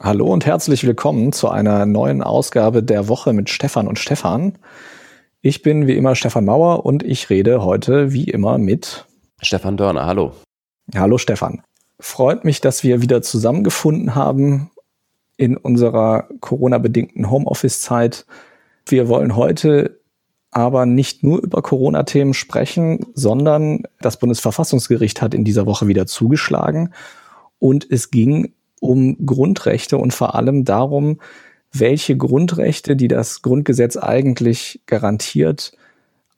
[0.00, 4.56] Hallo und herzlich willkommen zu einer neuen Ausgabe der Woche mit Stefan und Stefan.
[5.40, 9.06] Ich bin wie immer Stefan Mauer und ich rede heute wie immer mit
[9.42, 10.06] Stefan Dörner.
[10.06, 10.34] Hallo.
[10.94, 11.62] Hallo Stefan.
[11.98, 14.70] Freut mich, dass wir wieder zusammengefunden haben
[15.36, 18.24] in unserer Corona-bedingten Homeoffice-Zeit.
[18.86, 19.98] Wir wollen heute
[20.52, 26.94] aber nicht nur über Corona-Themen sprechen, sondern das Bundesverfassungsgericht hat in dieser Woche wieder zugeschlagen
[27.58, 31.18] und es ging um Grundrechte und vor allem darum,
[31.72, 35.72] welche Grundrechte, die das Grundgesetz eigentlich garantiert,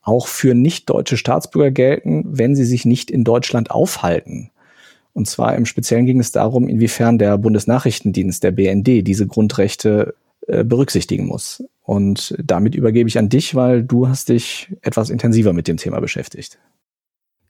[0.01, 4.51] auch für nicht deutsche Staatsbürger gelten, wenn sie sich nicht in Deutschland aufhalten.
[5.13, 10.15] Und zwar im Speziellen ging es darum, inwiefern der Bundesnachrichtendienst, der BND, diese Grundrechte
[10.47, 11.63] äh, berücksichtigen muss.
[11.83, 15.99] Und damit übergebe ich an dich, weil du hast dich etwas intensiver mit dem Thema
[15.99, 16.57] beschäftigt.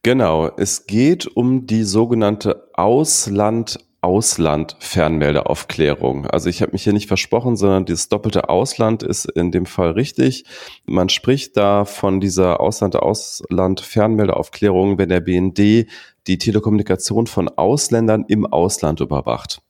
[0.04, 6.26] Genau, es geht um die sogenannte Ausland Ausland-Fernmeldeaufklärung.
[6.26, 9.92] Also ich habe mich hier nicht versprochen, sondern dieses doppelte Ausland ist in dem Fall
[9.92, 10.46] richtig.
[10.86, 15.86] Man spricht da von dieser Ausland-Ausland-Fernmeldeaufklärung, wenn der BND
[16.28, 19.62] die Telekommunikation von Ausländern im Ausland überwacht.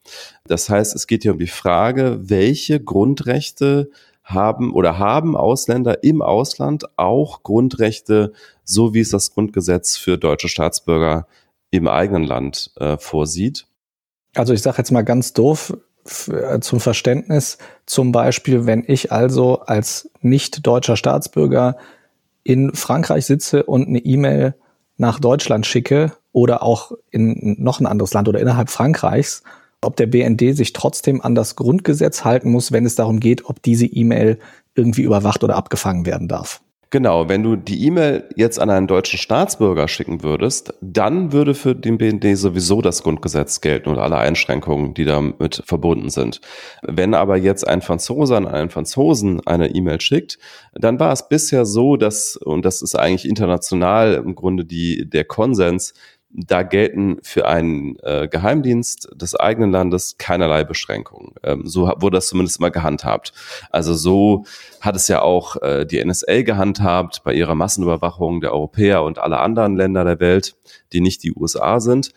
[0.46, 3.90] Das heißt, es geht hier um die Frage, welche Grundrechte
[4.24, 8.32] haben oder haben Ausländer im Ausland auch Grundrechte,
[8.64, 11.28] so wie es das Grundgesetz für deutsche Staatsbürger
[11.70, 13.68] im eigenen Land äh, vorsieht.
[14.36, 15.74] Also ich sage jetzt mal ganz doof
[16.30, 21.78] äh, zum Verständnis, zum Beispiel, wenn ich also als nicht deutscher Staatsbürger
[22.44, 24.56] in Frankreich sitze und eine E-Mail
[24.98, 29.44] nach Deutschland schicke oder auch in noch ein anderes Land oder innerhalb Frankreichs,
[29.82, 33.62] ob der BND sich trotzdem an das Grundgesetz halten muss, wenn es darum geht, ob
[33.62, 34.40] diese E-Mail
[34.76, 36.62] irgendwie überwacht oder abgefangen werden darf.
[36.94, 41.74] Genau, wenn du die E-Mail jetzt an einen deutschen Staatsbürger schicken würdest, dann würde für
[41.74, 46.42] den BND sowieso das Grundgesetz gelten und alle Einschränkungen, die damit verbunden sind.
[46.82, 50.38] Wenn aber jetzt ein Franzose an einen Franzosen eine E-Mail schickt,
[50.74, 55.24] dann war es bisher so, dass, und das ist eigentlich international im Grunde die, der
[55.24, 55.94] Konsens,
[56.34, 61.34] da gelten für einen äh, Geheimdienst des eigenen Landes keinerlei Beschränkungen.
[61.44, 63.34] Ähm, so wurde das zumindest mal gehandhabt.
[63.70, 64.46] Also so
[64.80, 69.42] hat es ja auch äh, die NSA gehandhabt bei ihrer Massenüberwachung der Europäer und aller
[69.42, 70.56] anderen Länder der Welt,
[70.94, 72.12] die nicht die USA sind.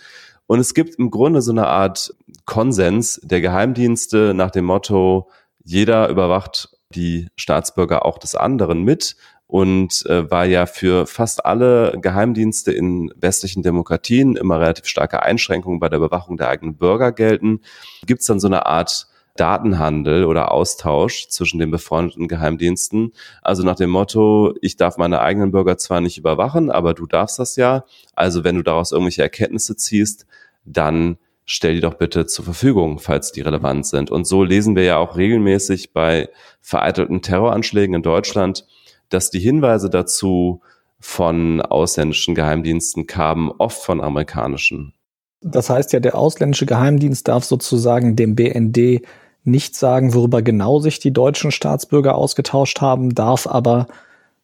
[0.46, 2.14] Und es gibt im Grunde so eine Art
[2.44, 5.28] Konsens der Geheimdienste nach dem Motto,
[5.64, 11.96] jeder überwacht die Staatsbürger auch des anderen mit und äh, war ja für fast alle
[12.00, 17.60] Geheimdienste in westlichen Demokratien immer relativ starke Einschränkungen bei der Bewachung der eigenen Bürger gelten.
[18.06, 19.06] Gibt es dann so eine Art
[19.36, 23.12] Datenhandel oder Austausch zwischen den befreundeten Geheimdiensten.
[23.42, 27.38] Also nach dem Motto, ich darf meine eigenen Bürger zwar nicht überwachen, aber du darfst
[27.38, 27.84] das ja.
[28.14, 30.26] Also wenn du daraus irgendwelche Erkenntnisse ziehst,
[30.64, 34.10] dann stell die doch bitte zur Verfügung, falls die relevant sind.
[34.10, 36.28] Und so lesen wir ja auch regelmäßig bei
[36.60, 38.66] vereitelten Terroranschlägen in Deutschland,
[39.08, 40.60] dass die Hinweise dazu
[41.00, 44.94] von ausländischen Geheimdiensten kamen, oft von amerikanischen.
[45.42, 49.02] Das heißt ja, der ausländische Geheimdienst darf sozusagen dem BND
[49.44, 53.86] nicht sagen, worüber genau sich die deutschen Staatsbürger ausgetauscht haben, darf aber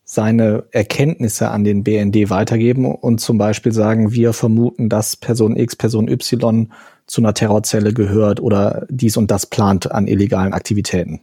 [0.05, 5.77] seine Erkenntnisse an den BND weitergeben und zum Beispiel sagen, wir vermuten, dass Person X,
[5.77, 6.73] Person Y
[7.07, 11.21] zu einer Terrorzelle gehört oder dies und das plant an illegalen Aktivitäten.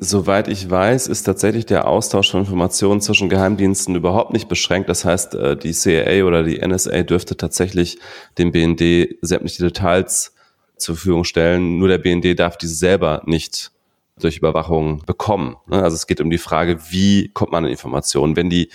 [0.00, 4.88] Soweit ich weiß, ist tatsächlich der Austausch von Informationen zwischen Geheimdiensten überhaupt nicht beschränkt.
[4.88, 7.98] Das heißt, äh, die CIA oder die NSA dürfte tatsächlich
[8.38, 10.34] dem BND sämtliche Details
[10.76, 11.78] zur Verfügung stellen.
[11.78, 13.70] Nur der BND darf diese selber nicht
[14.18, 15.56] durch Überwachung bekommen.
[15.66, 15.82] Ne?
[15.82, 18.36] Also es geht um die Frage, wie kommt man an Informationen?
[18.36, 18.70] Wenn die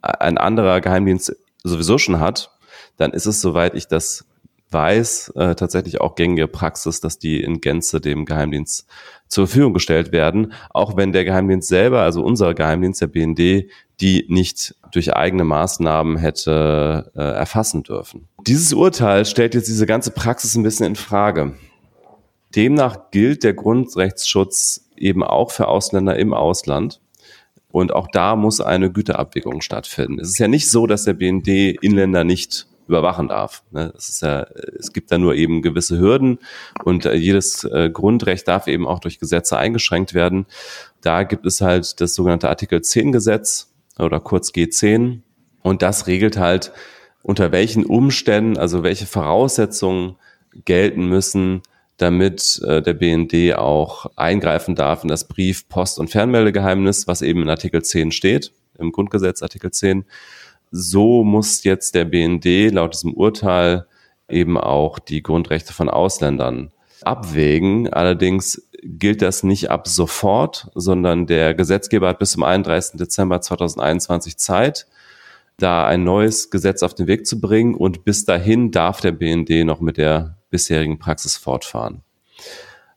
[0.00, 2.50] ein anderer Geheimdienst sowieso schon hat,
[2.96, 4.24] dann ist es, soweit ich das
[4.72, 8.86] weiß, äh, tatsächlich auch gängige Praxis, dass die in Gänze dem Geheimdienst
[9.28, 14.26] zur Verfügung gestellt werden, auch wenn der Geheimdienst selber, also unser Geheimdienst, der BND, die
[14.28, 18.28] nicht durch eigene Maßnahmen hätte äh, erfassen dürfen.
[18.46, 21.54] Dieses Urteil stellt jetzt diese ganze Praxis ein bisschen in Frage.
[22.54, 27.00] Demnach gilt der Grundrechtsschutz eben auch für Ausländer im Ausland.
[27.70, 30.20] Und auch da muss eine Güterabwägung stattfinden.
[30.20, 31.48] Es ist ja nicht so, dass der BND
[31.80, 33.62] Inländer nicht überwachen darf.
[33.70, 33.92] Ne?
[33.96, 34.46] Es, ist ja,
[34.78, 36.38] es gibt da nur eben gewisse Hürden
[36.84, 40.46] und äh, jedes äh, Grundrecht darf eben auch durch Gesetze eingeschränkt werden.
[41.00, 45.20] Da gibt es halt das sogenannte Artikel 10 Gesetz oder kurz G10
[45.62, 46.72] und das regelt halt,
[47.22, 50.16] unter welchen Umständen, also welche Voraussetzungen
[50.64, 51.62] gelten müssen,
[51.96, 57.42] damit äh, der BND auch eingreifen darf in das Brief-, Post- und Fernmeldegeheimnis, was eben
[57.42, 60.04] in Artikel 10 steht, im Grundgesetz Artikel 10
[60.72, 63.86] so muss jetzt der BND laut diesem Urteil
[64.28, 66.72] eben auch die Grundrechte von Ausländern
[67.02, 67.92] abwägen.
[67.92, 72.98] Allerdings gilt das nicht ab sofort, sondern der Gesetzgeber hat bis zum 31.
[72.98, 74.86] Dezember 2021 Zeit,
[75.58, 79.64] da ein neues Gesetz auf den Weg zu bringen und bis dahin darf der BND
[79.64, 82.02] noch mit der bisherigen Praxis fortfahren.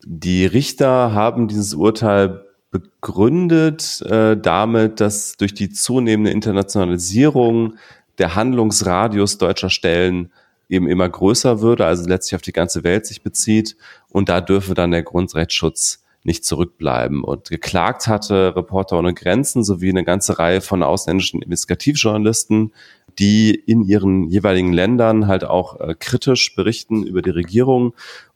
[0.04, 2.45] Die Richter haben dieses Urteil
[2.80, 7.76] begründet äh, damit, dass durch die zunehmende Internationalisierung
[8.18, 10.32] der Handlungsradius deutscher Stellen
[10.70, 13.76] eben immer größer würde, also letztlich auf die ganze Welt sich bezieht
[14.10, 17.24] und da dürfe dann der Grundrechtsschutz nicht zurückbleiben.
[17.24, 22.74] Und geklagt hatte Reporter ohne Grenzen sowie eine ganze Reihe von ausländischen Investigativjournalisten,
[23.20, 27.94] die in ihren jeweiligen Ländern halt auch äh, kritisch berichten über die Regierung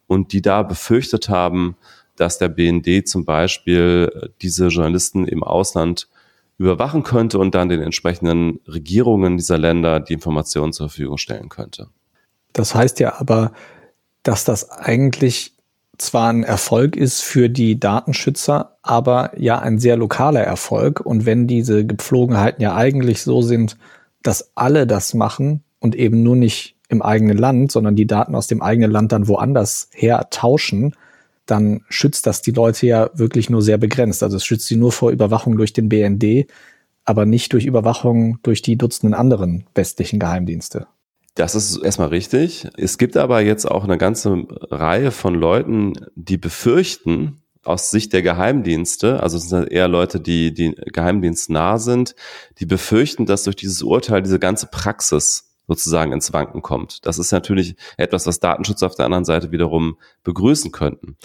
[0.07, 1.75] und die da befürchtet haben,
[2.19, 6.07] dass der BND zum Beispiel äh, diese Journalisten im Ausland
[6.57, 11.88] überwachen könnte und dann den entsprechenden Regierungen dieser Länder die Informationen zur Verfügung stellen könnte.
[12.54, 13.54] Das heißt ja aber,
[14.24, 15.54] dass das eigentlich
[15.98, 21.00] zwar ein Erfolg ist für die Datenschützer, aber ja ein sehr lokaler Erfolg.
[21.00, 23.77] Und wenn diese Gepflogenheiten ja eigentlich so sind,
[24.24, 28.48] dass alle das machen und eben nur nicht im eigenen Land, sondern die Daten aus
[28.48, 30.95] dem eigenen Land dann woanders her tauschen,
[31.51, 34.23] dann schützt das die Leute ja wirklich nur sehr begrenzt.
[34.23, 36.47] Also es schützt sie nur vor Überwachung durch den BND,
[37.05, 40.87] aber nicht durch Überwachung durch die Dutzenden anderen westlichen Geheimdienste.
[41.35, 42.67] Das ist erstmal richtig.
[42.77, 48.21] Es gibt aber jetzt auch eine ganze Reihe von Leuten, die befürchten, aus Sicht der
[48.21, 52.15] Geheimdienste, also es sind eher Leute, die, die geheimdienstnah sind,
[52.57, 57.06] die befürchten, dass durch dieses Urteil diese ganze Praxis sozusagen ins Wanken kommt.
[57.06, 61.16] Das ist natürlich etwas, was Datenschutz auf der anderen Seite wiederum begrüßen könnten.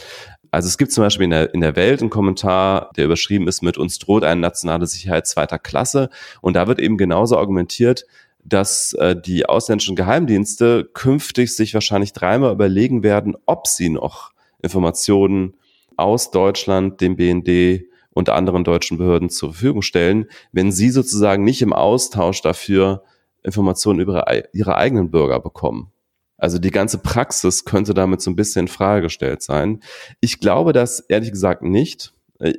[0.51, 3.63] Also es gibt zum Beispiel in der, in der Welt einen Kommentar, der überschrieben ist
[3.63, 6.11] mit uns droht eine nationale Sicherheit zweiter Klasse.
[6.43, 8.05] Und da wird eben genauso argumentiert,
[8.45, 14.33] dass äh, die ausländischen Geheimdienste künftig sich wahrscheinlich dreimal überlegen werden, ob sie noch
[14.63, 15.55] Informationen
[15.97, 21.63] aus Deutschland, dem BND und anderen deutschen Behörden zur Verfügung stellen, wenn sie sozusagen nicht
[21.63, 23.03] im Austausch dafür
[23.45, 25.93] Informationen über ihre eigenen Bürger bekommen.
[26.37, 29.81] Also die ganze Praxis könnte damit so ein bisschen in Frage gestellt sein.
[30.21, 32.13] Ich glaube das ehrlich gesagt nicht.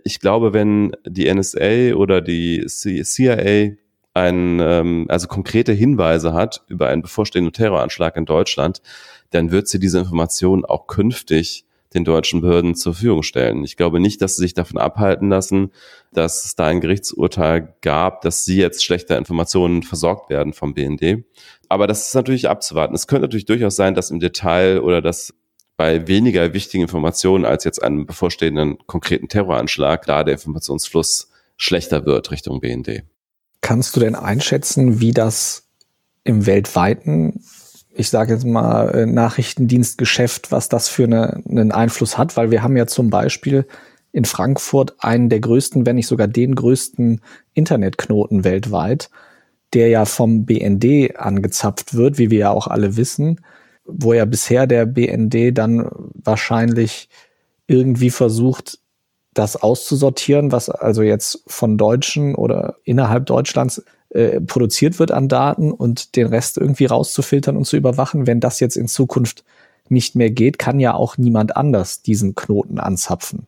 [0.04, 3.76] Ich glaube, wenn die NSA oder die CIA
[4.14, 8.82] ein, ähm, also konkrete Hinweise hat über einen bevorstehenden Terroranschlag in Deutschland,
[9.32, 11.65] dann wird sie diese Informationen auch künftig
[11.96, 13.64] den deutschen Behörden zur Verfügung stellen.
[13.64, 15.72] Ich glaube nicht, dass sie sich davon abhalten lassen,
[16.14, 21.24] dass es da ein Gerichtsurteil gab, dass sie jetzt schlechter Informationen versorgt werden vom BND.
[21.70, 22.94] Aber das ist natürlich abzuwarten.
[22.94, 25.34] Es könnte natürlich durchaus sein, dass im Detail oder dass
[25.78, 32.32] bei weniger wichtigen Informationen als jetzt einem bevorstehenden konkreten Terroranschlag da der Informationsfluss schlechter wird
[32.32, 33.04] Richtung BND.
[33.62, 35.68] Kannst du denn einschätzen, wie das
[36.24, 37.44] im weltweiten
[37.96, 42.62] ich sage jetzt mal, äh, Nachrichtendienstgeschäft, was das für eine, einen Einfluss hat, weil wir
[42.62, 43.66] haben ja zum Beispiel
[44.12, 47.22] in Frankfurt einen der größten, wenn nicht sogar den größten
[47.54, 49.10] Internetknoten weltweit,
[49.74, 53.42] der ja vom BND angezapft wird, wie wir ja auch alle wissen,
[53.86, 57.10] wo ja bisher der BND dann wahrscheinlich
[57.68, 58.80] irgendwie versucht,
[59.34, 63.84] das auszusortieren, was also jetzt von Deutschen oder innerhalb Deutschlands
[64.16, 68.28] äh, produziert wird an Daten und den Rest irgendwie rauszufiltern und zu überwachen.
[68.28, 69.44] Wenn das jetzt in Zukunft
[69.90, 73.46] nicht mehr geht, kann ja auch niemand anders diesen Knoten anzapfen.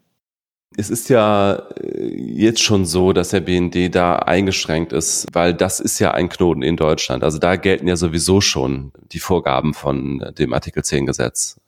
[0.75, 5.79] Es ist ja äh, jetzt schon so, dass der BND da eingeschränkt ist, weil das
[5.79, 7.23] ist ja ein Knoten in Deutschland.
[7.23, 11.59] Also da gelten ja sowieso schon die Vorgaben von dem Artikel 10 Gesetz.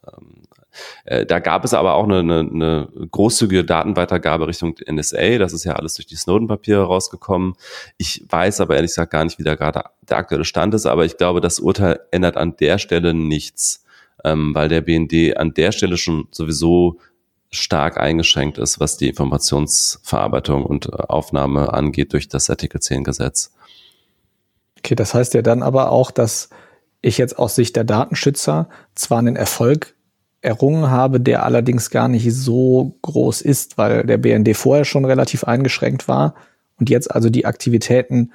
[1.05, 5.37] Äh, da gab es aber auch eine, eine, eine großzügige Datenweitergabe Richtung NSA.
[5.37, 7.55] Das ist ja alles durch die Snowden-Papiere rausgekommen.
[7.97, 11.05] Ich weiß aber ehrlich gesagt gar nicht, wie da gerade der aktuelle Stand ist, aber
[11.05, 13.83] ich glaube, das Urteil ändert an der Stelle nichts,
[14.23, 16.99] ähm, weil der BND an der Stelle schon sowieso
[17.51, 23.51] stark eingeschränkt ist, was die Informationsverarbeitung und äh, Aufnahme angeht durch das Artikel 10 Gesetz.
[24.77, 26.49] Okay, das heißt ja dann aber auch, dass
[27.01, 29.95] ich jetzt aus Sicht der Datenschützer zwar einen Erfolg
[30.41, 35.43] errungen habe, der allerdings gar nicht so groß ist, weil der BND vorher schon relativ
[35.43, 36.35] eingeschränkt war
[36.79, 38.31] und jetzt also die Aktivitäten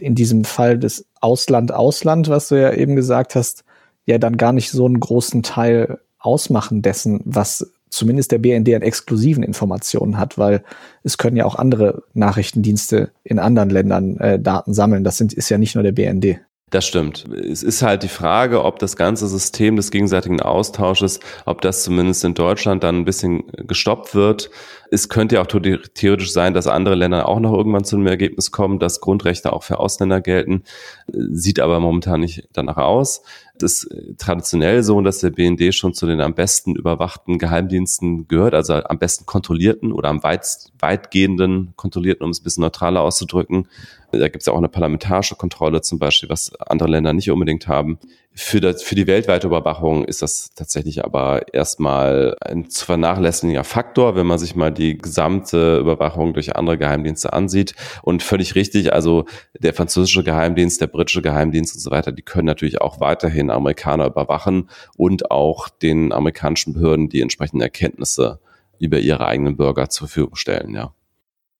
[0.00, 3.64] in diesem Fall des Ausland-Ausland, was du ja eben gesagt hast,
[4.06, 8.82] ja dann gar nicht so einen großen Teil ausmachen dessen, was zumindest der BND an
[8.82, 10.64] exklusiven Informationen hat, weil
[11.02, 15.04] es können ja auch andere Nachrichtendienste in anderen Ländern äh, Daten sammeln.
[15.04, 16.40] Das sind, ist ja nicht nur der BND.
[16.72, 17.26] Das stimmt.
[17.28, 22.24] Es ist halt die Frage, ob das ganze System des gegenseitigen Austausches, ob das zumindest
[22.24, 24.50] in Deutschland dann ein bisschen gestoppt wird.
[24.90, 28.52] es könnte ja auch theoretisch sein, dass andere Länder auch noch irgendwann zu einem Ergebnis
[28.52, 30.64] kommen, dass Grundrechte auch für Ausländer gelten.
[31.08, 33.22] Sieht aber momentan nicht danach aus.
[33.60, 38.54] Es ist traditionell so, dass der BND schon zu den am besten überwachten Geheimdiensten gehört,
[38.54, 40.44] also am besten kontrollierten oder am weit,
[40.78, 43.68] weitgehenden kontrollierten, um es ein bisschen neutraler auszudrücken.
[44.10, 47.68] Da gibt es ja auch eine parlamentarische Kontrolle zum Beispiel, was andere Länder nicht unbedingt
[47.68, 47.98] haben.
[48.34, 54.16] Für, das, für die weltweite Überwachung ist das tatsächlich aber erstmal ein zu vernachlässigender Faktor,
[54.16, 57.74] wenn man sich mal die gesamte Überwachung durch andere Geheimdienste ansieht.
[58.00, 59.26] Und völlig richtig, also
[59.58, 64.06] der französische Geheimdienst, der britische Geheimdienst und so weiter, die können natürlich auch weiterhin Amerikaner
[64.06, 68.40] überwachen und auch den amerikanischen Behörden die entsprechenden Erkenntnisse
[68.78, 70.94] über ihre eigenen Bürger zur Verfügung stellen, ja.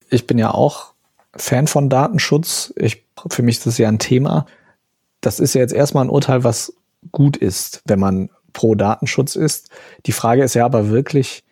[0.08, 0.94] Ich bin ja auch
[1.34, 2.72] Fan von Datenschutz.
[2.76, 4.46] Ich, für mich ist das ja ein Thema
[5.22, 6.74] das ist ja jetzt erstmal ein Urteil, was
[7.10, 9.70] gut ist, wenn man pro Datenschutz ist.
[10.04, 11.44] Die Frage ist ja aber wirklich,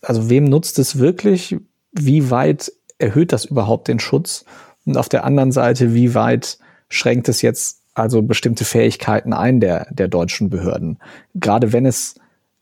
[0.00, 1.56] also wem nutzt es wirklich?
[1.92, 4.44] Wie weit erhöht das überhaupt den Schutz?
[4.86, 9.88] Und auf der anderen Seite, wie weit schränkt es jetzt also bestimmte Fähigkeiten ein der,
[9.90, 10.98] der deutschen Behörden?
[11.34, 12.14] Gerade wenn es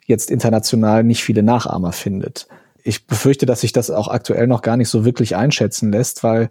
[0.06, 2.47] jetzt international nicht viele Nachahmer findet.
[2.83, 6.50] Ich befürchte, dass sich das auch aktuell noch gar nicht so wirklich einschätzen lässt, weil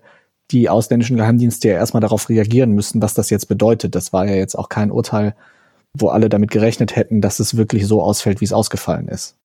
[0.52, 3.96] die ausländischen Geheimdienste ja erstmal darauf reagieren müssen, was das jetzt bedeutet.
[3.96, 5.36] Das war ja jetzt auch kein Urteil,
[5.98, 9.38] wo alle damit gerechnet hätten, dass es wirklich so ausfällt, wie es ausgefallen ist.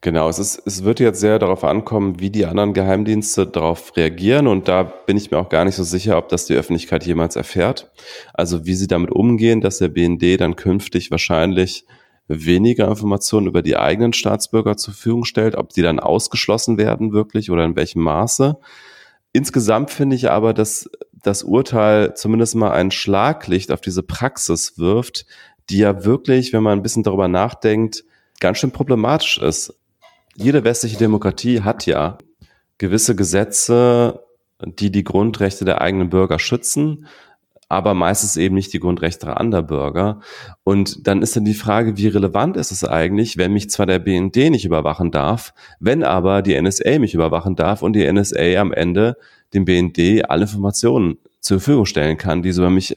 [0.00, 4.46] Genau, es, ist, es wird jetzt sehr darauf ankommen, wie die anderen Geheimdienste darauf reagieren.
[4.46, 7.34] Und da bin ich mir auch gar nicht so sicher, ob das die Öffentlichkeit jemals
[7.34, 7.90] erfährt.
[8.32, 11.84] Also wie sie damit umgehen, dass der BND dann künftig wahrscheinlich
[12.28, 17.50] weniger Informationen über die eigenen Staatsbürger zur Verfügung stellt, ob die dann ausgeschlossen werden wirklich
[17.50, 18.56] oder in welchem Maße.
[19.32, 25.26] Insgesamt finde ich aber, dass das Urteil zumindest mal ein Schlaglicht auf diese Praxis wirft,
[25.70, 28.04] die ja wirklich, wenn man ein bisschen darüber nachdenkt,
[28.40, 29.74] ganz schön problematisch ist.
[30.34, 32.18] Jede westliche Demokratie hat ja
[32.78, 34.24] gewisse Gesetze,
[34.60, 37.06] die die Grundrechte der eigenen Bürger schützen
[37.68, 40.20] aber meistens eben nicht die Grundrechte anderer Bürger.
[40.64, 43.98] Und dann ist dann die Frage, wie relevant ist es eigentlich, wenn mich zwar der
[43.98, 48.72] BND nicht überwachen darf, wenn aber die NSA mich überwachen darf und die NSA am
[48.72, 49.16] Ende
[49.54, 52.94] dem BND alle Informationen zur Verfügung stellen kann, die sie über mich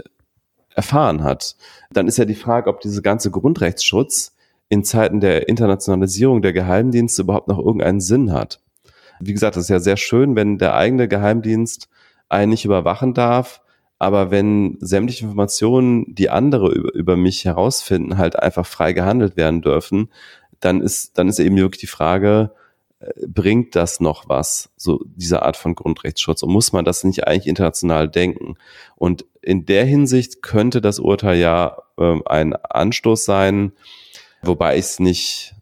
[0.73, 1.55] erfahren hat.
[1.91, 4.35] Dann ist ja die Frage, ob diese ganze Grundrechtsschutz
[4.69, 8.61] in Zeiten der Internationalisierung der Geheimdienste überhaupt noch irgendeinen Sinn hat.
[9.19, 11.89] Wie gesagt, es ist ja sehr schön, wenn der eigene Geheimdienst
[12.29, 13.61] einen nicht überwachen darf,
[14.01, 19.61] aber wenn sämtliche Informationen, die andere über, über mich herausfinden, halt einfach frei gehandelt werden
[19.61, 20.11] dürfen,
[20.59, 22.51] dann ist, dann ist eben wirklich die Frage,
[22.99, 26.41] äh, bringt das noch was, so diese Art von Grundrechtsschutz?
[26.41, 28.55] Und muss man das nicht eigentlich international denken?
[28.95, 33.71] Und in der Hinsicht könnte das Urteil ja äh, ein Anstoß sein,
[34.41, 35.53] wobei ich es nicht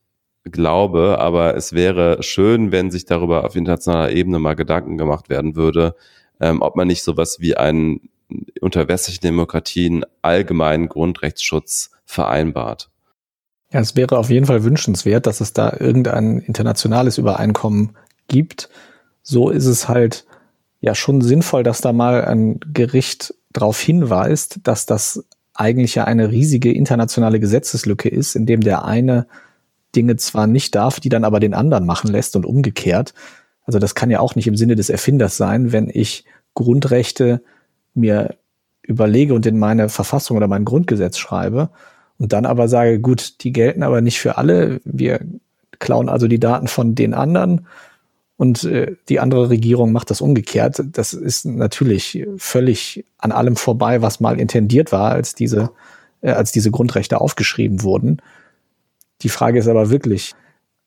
[0.46, 5.58] glaube, aber es wäre schön, wenn sich darüber auf internationaler Ebene mal Gedanken gemacht werden
[5.58, 5.98] würde,
[6.40, 8.10] ähm, ob man nicht sowas wie einen
[8.62, 12.90] unter westlichen Demokratien allgemeinen Grundrechtsschutz vereinbart.
[13.72, 17.96] Ja, es wäre auf jeden Fall wünschenswert, dass es da irgendein internationales Übereinkommen
[18.28, 18.70] gibt.
[19.22, 20.26] So ist es halt
[20.82, 26.32] ja schon sinnvoll, dass da mal ein Gericht darauf hinweist, dass das eigentlich ja eine
[26.32, 29.28] riesige internationale Gesetzeslücke ist, in dem der eine
[29.96, 33.14] Dinge zwar nicht darf, die dann aber den anderen machen lässt und umgekehrt.
[33.66, 37.44] Also das kann ja auch nicht im Sinne des Erfinders sein, wenn ich Grundrechte
[37.94, 38.36] mir
[38.82, 41.70] überlege und in meine Verfassung oder mein Grundgesetz schreibe
[42.18, 45.20] und dann aber sage, gut, die gelten aber nicht für alle, wir
[45.80, 47.68] klauen also die Daten von den anderen
[48.40, 50.82] und äh, die andere Regierung macht das umgekehrt.
[50.94, 55.72] Das ist natürlich völlig an allem vorbei, was mal intendiert war, als diese,
[56.22, 58.22] äh, als diese Grundrechte aufgeschrieben wurden.
[59.22, 60.36] Die Frage ist aber wirklich,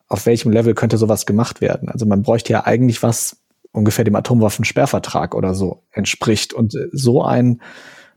[0.08, 1.88] auf welchem Level könnte sowas gemacht werden?
[1.88, 3.38] Also man bräuchte ja eigentlich was,
[3.72, 6.52] ungefähr dem Atomwaffensperrvertrag oder so entspricht.
[6.52, 7.60] Und äh, so ein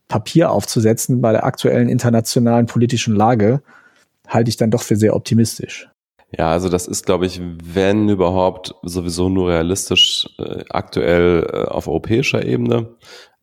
[0.08, 3.62] Papier aufzusetzen bei der aktuellen internationalen politischen Lage,
[4.28, 5.90] halte ich dann doch für sehr optimistisch.
[6.38, 11.88] Ja, also das ist, glaube ich, wenn überhaupt sowieso nur realistisch äh, aktuell äh, auf
[11.88, 12.96] europäischer Ebene.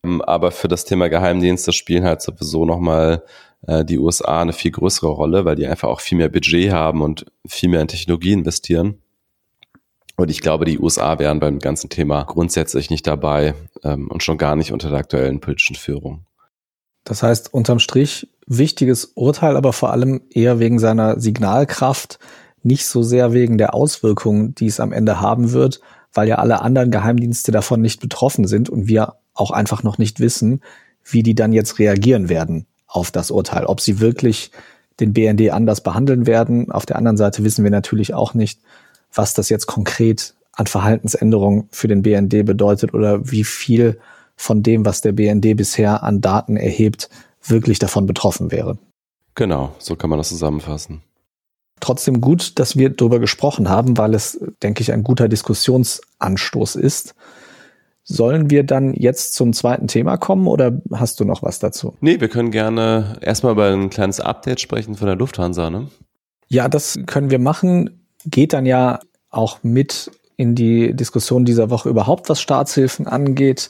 [0.03, 3.23] Ähm, aber für das Thema Geheimdienste spielen halt sowieso nochmal
[3.67, 7.01] äh, die USA eine viel größere Rolle, weil die einfach auch viel mehr Budget haben
[7.01, 9.01] und viel mehr in Technologie investieren.
[10.15, 14.37] Und ich glaube, die USA wären beim ganzen Thema grundsätzlich nicht dabei ähm, und schon
[14.37, 16.25] gar nicht unter der aktuellen politischen Führung.
[17.03, 22.19] Das heißt, unterm Strich wichtiges Urteil, aber vor allem eher wegen seiner Signalkraft,
[22.61, 25.81] nicht so sehr wegen der Auswirkungen, die es am Ende haben wird,
[26.13, 30.19] weil ja alle anderen Geheimdienste davon nicht betroffen sind und wir auch einfach noch nicht
[30.19, 30.61] wissen,
[31.03, 33.65] wie die dann jetzt reagieren werden auf das Urteil.
[33.65, 34.51] Ob sie wirklich
[34.99, 36.71] den BND anders behandeln werden.
[36.71, 38.61] Auf der anderen Seite wissen wir natürlich auch nicht,
[39.13, 43.99] was das jetzt konkret an Verhaltensänderungen für den BND bedeutet oder wie viel
[44.35, 47.09] von dem, was der BND bisher an Daten erhebt,
[47.43, 48.77] wirklich davon betroffen wäre.
[49.35, 51.01] Genau, so kann man das zusammenfassen.
[51.79, 57.15] Trotzdem gut, dass wir darüber gesprochen haben, weil es, denke ich, ein guter Diskussionsanstoß ist.
[58.05, 61.95] Sollen wir dann jetzt zum zweiten Thema kommen oder hast du noch was dazu?
[61.99, 65.87] Nee, wir können gerne erstmal über ein kleines Update sprechen von der Lufthansa, ne?
[66.47, 68.02] Ja, das können wir machen.
[68.25, 68.99] Geht dann ja
[69.29, 73.69] auch mit in die Diskussion dieser Woche überhaupt, was Staatshilfen angeht.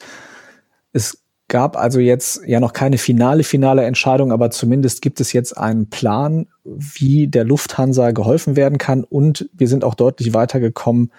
[0.92, 5.58] Es gab also jetzt ja noch keine finale, finale Entscheidung, aber zumindest gibt es jetzt
[5.58, 9.04] einen Plan, wie der Lufthansa geholfen werden kann.
[9.04, 11.12] Und wir sind auch deutlich weitergekommen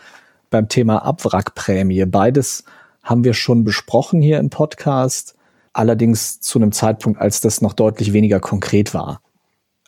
[0.50, 2.04] beim Thema Abwrackprämie.
[2.06, 2.64] Beides
[3.02, 5.36] haben wir schon besprochen hier im Podcast,
[5.72, 9.20] allerdings zu einem Zeitpunkt, als das noch deutlich weniger konkret war.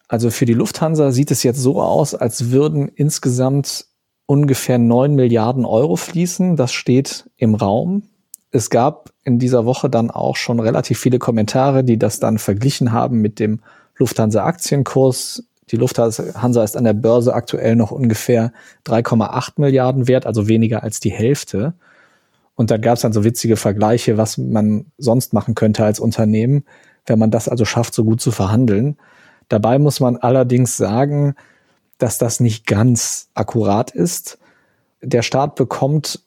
[0.09, 3.87] Also für die Lufthansa sieht es jetzt so aus, als würden insgesamt
[4.27, 6.57] ungefähr neun Milliarden Euro fließen.
[6.57, 8.03] Das steht im Raum.
[8.51, 12.93] Es gab in dieser Woche dann auch schon relativ viele Kommentare, die das dann verglichen
[12.93, 13.61] haben mit dem
[13.97, 15.45] Lufthansa Aktienkurs.
[15.71, 18.53] Die Lufthansa ist an der Börse aktuell noch ungefähr
[18.87, 21.75] 3,8 Milliarden wert, also weniger als die Hälfte.
[22.55, 26.65] Und dann gab es dann so witzige Vergleiche, was man sonst machen könnte als Unternehmen,
[27.05, 28.97] wenn man das also schafft, so gut zu verhandeln.
[29.49, 31.35] Dabei muss man allerdings sagen,
[31.99, 34.39] dass das nicht ganz akkurat ist.
[35.03, 36.21] Der Staat bekommt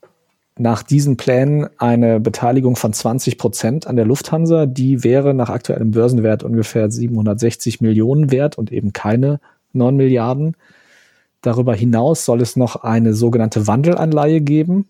[0.57, 4.65] nach diesen Plänen eine Beteiligung von 20 Prozent an der Lufthansa.
[4.65, 9.39] Die wäre nach aktuellem Börsenwert ungefähr 760 Millionen wert und eben keine
[9.73, 10.57] 9 Milliarden.
[11.41, 14.89] Darüber hinaus soll es noch eine sogenannte Wandelanleihe geben.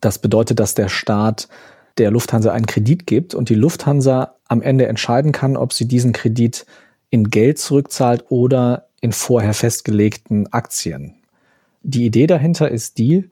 [0.00, 1.48] Das bedeutet, dass der Staat
[1.96, 6.12] der Lufthansa einen Kredit gibt und die Lufthansa am Ende entscheiden kann, ob sie diesen
[6.12, 6.66] Kredit
[7.16, 11.14] in Geld zurückzahlt oder in vorher festgelegten Aktien.
[11.82, 13.30] Die Idee dahinter ist die,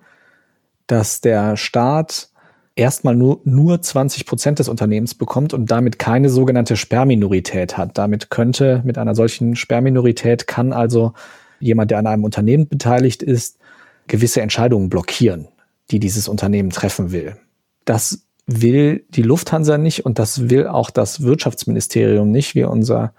[0.87, 2.31] dass der Staat
[2.77, 7.99] erstmal nur, nur 20 Prozent des Unternehmens bekommt und damit keine sogenannte Sperrminorität hat.
[7.99, 11.13] Damit könnte mit einer solchen Sperrminorität kann also
[11.61, 13.59] jemand, der an einem Unternehmen beteiligt ist,
[14.07, 15.49] gewisse Entscheidungen blockieren,
[15.91, 17.37] die dieses Unternehmen treffen will.
[17.85, 23.13] Das will die Lufthansa nicht und das will auch das Wirtschaftsministerium nicht, wie unser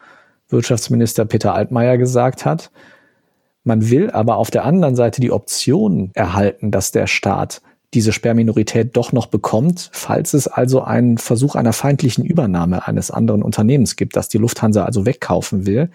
[0.49, 2.71] Wirtschaftsminister Peter Altmaier gesagt hat.
[3.63, 7.61] Man will aber auf der anderen Seite die Option erhalten, dass der Staat
[7.93, 13.41] diese Sperrminorität doch noch bekommt, falls es also einen Versuch einer feindlichen Übernahme eines anderen
[13.41, 15.89] Unternehmens gibt, das die Lufthansa also wegkaufen will.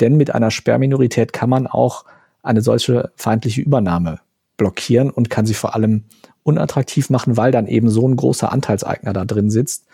[0.00, 2.04] Denn mit einer Sperrminorität kann man auch
[2.42, 4.20] eine solche feindliche Übernahme
[4.56, 6.04] blockieren und kann sie vor allem
[6.42, 9.86] unattraktiv machen, weil dann eben so ein großer Anteilseigner da drin sitzt,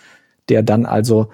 [0.48, 1.28] der dann also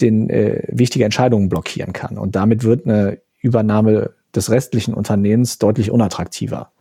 [0.00, 2.18] den äh, wichtige Entscheidungen blockieren kann.
[2.18, 6.72] Und damit wird eine Übernahme des restlichen Unternehmens deutlich unattraktiver.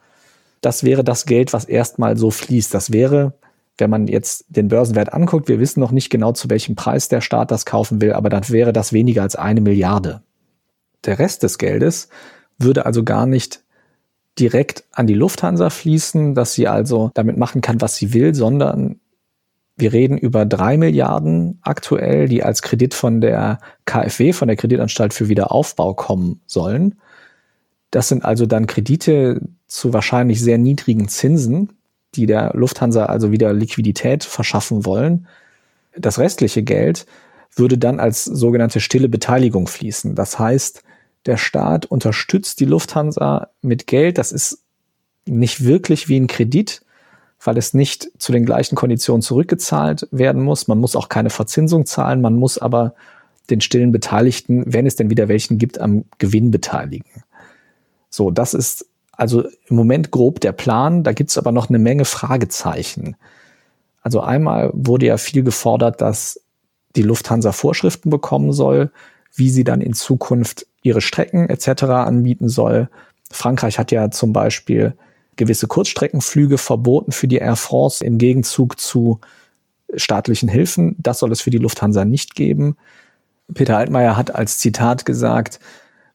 [0.62, 2.74] Das wäre das Geld, was erstmal so fließt.
[2.74, 3.34] Das wäre,
[3.78, 7.22] wenn man jetzt den Börsenwert anguckt, wir wissen noch nicht genau, zu welchem Preis der
[7.22, 10.22] Staat das kaufen will, aber dann wäre das weniger als eine Milliarde.
[11.06, 12.10] Der Rest des Geldes
[12.58, 13.64] würde also gar nicht
[14.40, 19.00] direkt an die Lufthansa fließen, dass sie also damit machen kann, was sie will, sondern
[19.78, 25.14] wir reden über drei Milliarden aktuell, die als Kredit von der KfW, von der Kreditanstalt
[25.14, 26.96] für Wiederaufbau kommen sollen.
[27.92, 31.74] Das sind also dann Kredite zu wahrscheinlich sehr niedrigen Zinsen,
[32.16, 35.28] die der Lufthansa also wieder Liquidität verschaffen wollen.
[35.98, 37.06] Das restliche Geld
[37.56, 40.16] würde dann als sogenannte stille Beteiligung fließen.
[40.16, 40.84] Das heißt,
[41.26, 44.18] der Staat unterstützt die Lufthansa mit Geld.
[44.18, 44.64] Das ist
[45.26, 46.82] nicht wirklich wie ein Kredit,
[47.46, 50.68] weil es nicht zu den gleichen Konditionen zurückgezahlt werden muss.
[50.68, 52.96] Man muss auch keine Verzinsung zahlen, man muss aber
[53.50, 57.24] den stillen Beteiligten, wenn es denn wieder welchen gibt, am Gewinn beteiligen.
[58.10, 61.04] So, das ist also im Moment grob der Plan.
[61.04, 63.16] Da gibt es aber noch eine Menge Fragezeichen.
[64.02, 66.42] Also einmal wurde ja viel gefordert, dass
[66.96, 68.92] die Lufthansa Vorschriften bekommen soll,
[69.34, 71.84] wie sie dann in Zukunft ihre Strecken etc.
[71.84, 72.90] anbieten soll.
[73.32, 74.96] Frankreich hat ja zum Beispiel
[75.36, 79.20] gewisse Kurzstreckenflüge verboten für die Air France im Gegenzug zu
[79.96, 80.96] staatlichen Hilfen.
[81.00, 82.78] Das soll es für die Lufthansa nicht geben.
[83.54, 85.60] Peter Altmaier hat als Zitat gesagt,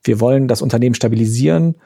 [0.03, 1.77] wir wollen das Unternehmen stabilisieren,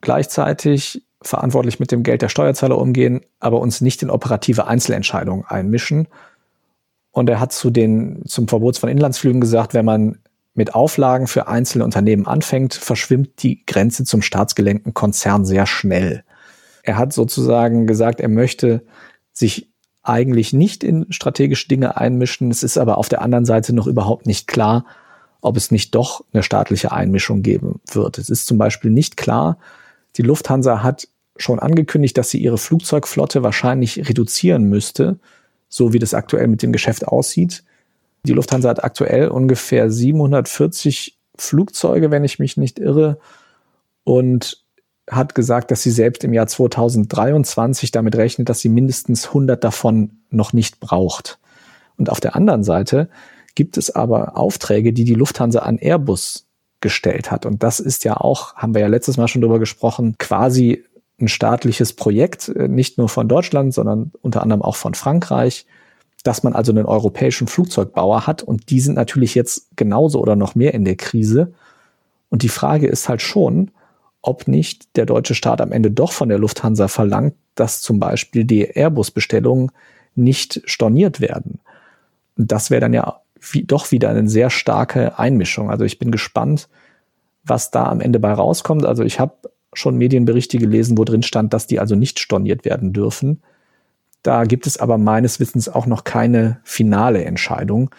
[0.00, 6.08] gleichzeitig verantwortlich mit dem Geld der Steuerzahler umgehen, aber uns nicht in operative Einzelentscheidungen einmischen.
[7.10, 10.18] Und er hat zu den, zum Verbot von Inlandsflügen gesagt, wenn man
[10.54, 16.24] mit Auflagen für einzelne Unternehmen anfängt, verschwimmt die Grenze zum staatsgelenkten Konzern sehr schnell.
[16.82, 18.82] Er hat sozusagen gesagt, er möchte
[19.32, 19.70] sich
[20.02, 22.50] eigentlich nicht in strategische Dinge einmischen.
[22.50, 24.84] Es ist aber auf der anderen Seite noch überhaupt nicht klar,
[25.40, 28.18] ob es nicht doch eine staatliche Einmischung geben wird.
[28.18, 29.58] Es ist zum Beispiel nicht klar,
[30.16, 35.18] die Lufthansa hat schon angekündigt, dass sie ihre Flugzeugflotte wahrscheinlich reduzieren müsste,
[35.68, 37.62] so wie das aktuell mit dem Geschäft aussieht.
[38.24, 43.18] Die Lufthansa hat aktuell ungefähr 740 Flugzeuge, wenn ich mich nicht irre,
[44.02, 44.64] und
[45.10, 50.18] hat gesagt, dass sie selbst im Jahr 2023 damit rechnet, dass sie mindestens 100 davon
[50.30, 51.38] noch nicht braucht.
[51.96, 53.08] Und auf der anderen Seite
[53.54, 56.46] gibt es aber Aufträge, die die Lufthansa an Airbus
[56.80, 57.44] gestellt hat.
[57.44, 60.84] Und das ist ja auch, haben wir ja letztes Mal schon drüber gesprochen, quasi
[61.20, 65.66] ein staatliches Projekt, äh, nicht nur von Deutschland, sondern unter anderem auch von Frankreich,
[66.22, 68.42] dass man also einen europäischen Flugzeugbauer hat.
[68.42, 71.52] Und die sind natürlich jetzt genauso oder noch mehr in der Krise.
[72.28, 73.72] Und die Frage ist halt schon,
[74.22, 78.44] ob nicht der deutsche Staat am Ende doch von der Lufthansa verlangt, dass zum Beispiel
[78.44, 79.70] die Airbus-Bestellungen
[80.14, 81.60] nicht storniert werden.
[82.36, 85.70] Und das wäre dann ja wie, doch wieder eine sehr starke Einmischung.
[85.70, 86.68] Also ich bin gespannt,
[87.44, 88.84] was da am Ende bei rauskommt.
[88.84, 92.92] Also ich habe schon Medienberichte gelesen, wo drin stand, dass die also nicht storniert werden
[92.92, 93.42] dürfen.
[94.22, 97.90] Da gibt es aber meines Wissens auch noch keine finale Entscheidung.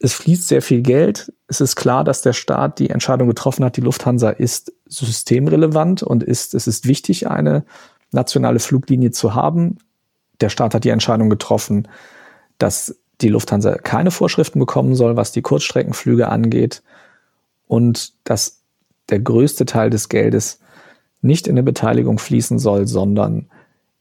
[0.00, 1.32] Es fließt sehr viel Geld.
[1.48, 6.22] Es ist klar, dass der Staat die Entscheidung getroffen hat, die Lufthansa ist systemrelevant und
[6.22, 7.64] ist, es ist wichtig, eine
[8.12, 9.78] nationale Fluglinie zu haben.
[10.40, 11.88] Der Staat hat die Entscheidung getroffen,
[12.58, 16.82] dass die Lufthansa keine Vorschriften bekommen soll, was die Kurzstreckenflüge angeht
[17.66, 18.62] und dass
[19.10, 20.60] der größte Teil des Geldes
[21.20, 23.48] nicht in eine Beteiligung fließen soll, sondern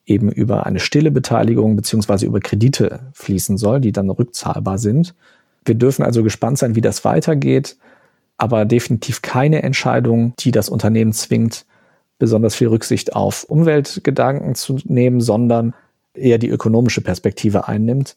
[0.06, 5.15] eben über eine stille Beteiligung beziehungsweise über Kredite fließen soll, die dann rückzahlbar sind.
[5.65, 7.78] Wir dürfen also gespannt sein, wie das weitergeht,
[8.38, 11.65] aber definitiv keine Entscheidung, die das Unternehmen zwingt,
[12.19, 15.73] besonders viel Rücksicht auf Umweltgedanken zu nehmen, sondern
[16.13, 18.15] eher die ökonomische Perspektive einnimmt.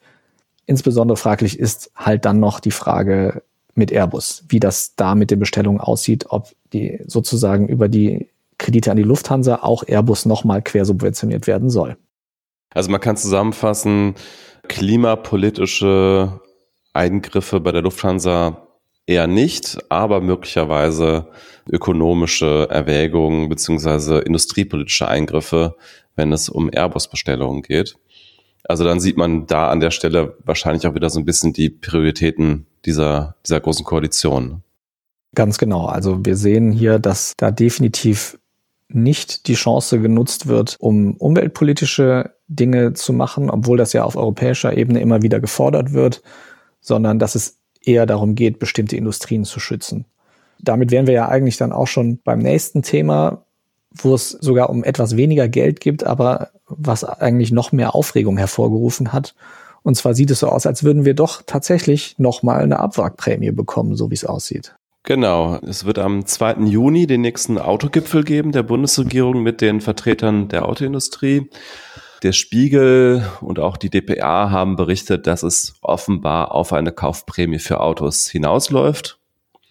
[0.66, 3.42] Insbesondere fraglich ist halt dann noch die Frage
[3.74, 8.28] mit Airbus, wie das da mit den Bestellungen aussieht, ob die sozusagen über die
[8.58, 11.96] Kredite an die Lufthansa auch Airbus nochmal quersubventioniert werden soll.
[12.72, 14.14] Also man kann zusammenfassen,
[14.68, 16.40] klimapolitische
[16.92, 18.66] Eingriffe bei der Lufthansa
[19.10, 21.26] eher nicht, aber möglicherweise
[21.68, 25.76] ökonomische Erwägungen beziehungsweise industriepolitische Eingriffe,
[26.14, 27.96] wenn es um Airbus-Bestellungen geht.
[28.64, 31.70] Also dann sieht man da an der Stelle wahrscheinlich auch wieder so ein bisschen die
[31.70, 34.62] Prioritäten dieser, dieser großen Koalition.
[35.34, 35.86] Ganz genau.
[35.86, 38.38] Also wir sehen hier, dass da definitiv
[38.88, 44.76] nicht die Chance genutzt wird, um umweltpolitische Dinge zu machen, obwohl das ja auf europäischer
[44.76, 46.22] Ebene immer wieder gefordert wird,
[46.80, 50.04] sondern dass es eher darum geht, bestimmte Industrien zu schützen.
[50.60, 53.44] Damit wären wir ja eigentlich dann auch schon beim nächsten Thema,
[53.92, 59.12] wo es sogar um etwas weniger Geld gibt, aber was eigentlich noch mehr Aufregung hervorgerufen
[59.12, 59.34] hat.
[59.82, 63.96] Und zwar sieht es so aus, als würden wir doch tatsächlich nochmal eine Abwrackprämie bekommen,
[63.96, 64.74] so wie es aussieht.
[65.04, 65.58] Genau.
[65.66, 66.66] Es wird am 2.
[66.66, 71.48] Juni den nächsten Autogipfel geben der Bundesregierung mit den Vertretern der Autoindustrie.
[72.22, 77.80] Der Spiegel und auch die DPA haben berichtet, dass es offenbar auf eine Kaufprämie für
[77.80, 79.18] Autos hinausläuft.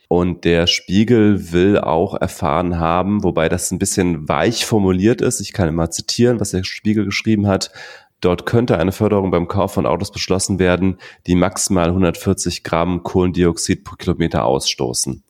[0.07, 5.39] Und der Spiegel will auch erfahren haben, wobei das ein bisschen weich formuliert ist.
[5.39, 7.71] Ich kann immer zitieren, was der Spiegel geschrieben hat.
[8.19, 13.83] Dort könnte eine Förderung beim Kauf von Autos beschlossen werden, die maximal 140 Gramm Kohlendioxid
[13.83, 15.23] pro Kilometer ausstoßen.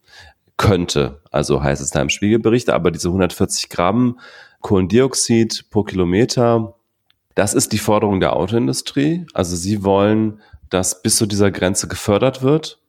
[0.55, 4.17] Könnte, also heißt es da im Spiegelbericht, aber diese 140 Gramm
[4.61, 6.75] Kohlendioxid pro Kilometer,
[7.39, 9.25] das ist die Forderung der Autoindustrie.
[9.33, 12.81] Also sie wollen, dass bis zu dieser Grenze gefördert wird.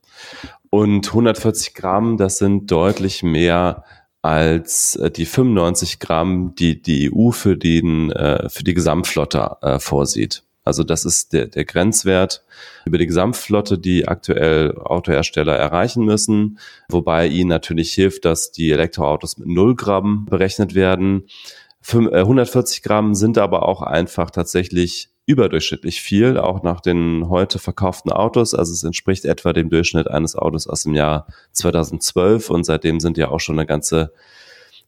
[0.69, 3.85] Und 140 Gramm, das sind deutlich mehr
[4.21, 9.79] als äh, die 95 Gramm, die die EU für, den, äh, für die Gesamtflotte äh,
[9.79, 10.43] vorsieht.
[10.65, 12.43] Also das ist der, der Grenzwert
[12.85, 16.59] über die Gesamtflotte, die aktuell Autohersteller erreichen müssen,
[16.89, 21.23] wobei ihnen natürlich hilft, dass die Elektroautos mit 0 Gramm berechnet werden.
[21.87, 28.53] 140 Gramm sind aber auch einfach tatsächlich überdurchschnittlich viel, auch nach den heute verkauften Autos.
[28.53, 33.17] Also es entspricht etwa dem Durchschnitt eines Autos aus dem Jahr 2012 und seitdem sind
[33.17, 34.13] ja auch schon eine ganze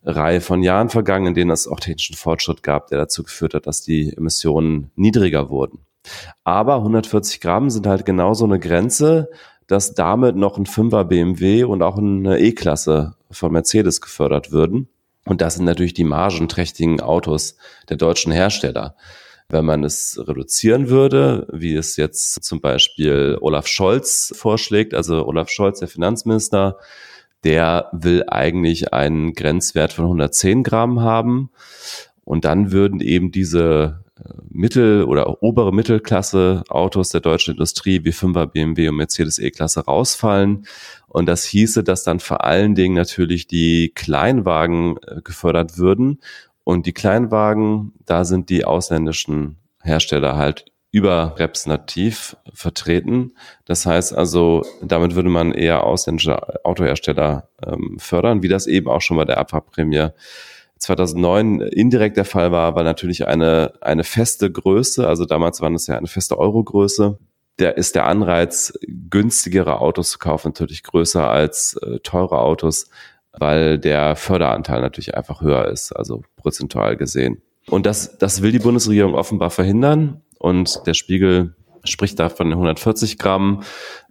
[0.03, 3.67] Reihe von Jahren vergangen, in denen es auch technischen Fortschritt gab, der dazu geführt hat,
[3.67, 5.79] dass die Emissionen niedriger wurden.
[6.43, 9.29] Aber 140 Gramm sind halt genauso eine Grenze,
[9.67, 14.89] dass damit noch ein 5er BMW und auch eine E-Klasse von Mercedes gefördert würden.
[15.25, 17.55] Und das sind natürlich die margenträchtigen Autos
[17.89, 18.95] der deutschen Hersteller.
[19.49, 25.49] Wenn man es reduzieren würde, wie es jetzt zum Beispiel Olaf Scholz vorschlägt, also Olaf
[25.49, 26.77] Scholz, der Finanzminister,
[27.43, 31.51] der will eigentlich einen Grenzwert von 110 Gramm haben.
[32.23, 34.02] Und dann würden eben diese
[34.49, 40.67] Mittel- oder obere Mittelklasse Autos der deutschen Industrie wie 5er BMW und Mercedes E-Klasse rausfallen.
[41.07, 46.19] Und das hieße, dass dann vor allen Dingen natürlich die Kleinwagen äh, gefördert würden
[46.63, 53.33] Und die Kleinwagen, da sind die ausländischen Hersteller halt überrepräsentativ vertreten.
[53.65, 59.01] Das heißt also, damit würde man eher ausländische Autohersteller ähm, fördern, wie das eben auch
[59.01, 60.09] schon bei der Abwrackprämie
[60.83, 65.87] 2009 indirekt der Fall war, weil natürlich eine, eine feste Größe, also damals waren es
[65.87, 67.17] ja eine feste Eurogröße,
[67.75, 72.89] ist der Anreiz, günstigere Autos zu kaufen, natürlich größer als äh, teure Autos,
[73.31, 77.41] weil der Förderanteil natürlich einfach höher ist, also prozentual gesehen.
[77.69, 80.21] Und das, das will die Bundesregierung offenbar verhindern.
[80.37, 83.63] Und der Spiegel spricht da von 140 Gramm.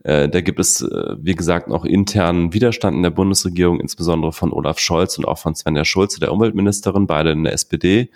[0.05, 4.53] Äh, da gibt es, äh, wie gesagt, noch internen Widerstand in der Bundesregierung, insbesondere von
[4.53, 8.11] Olaf Scholz und auch von Svenja Schulze, der Umweltministerin, beide in der SPD.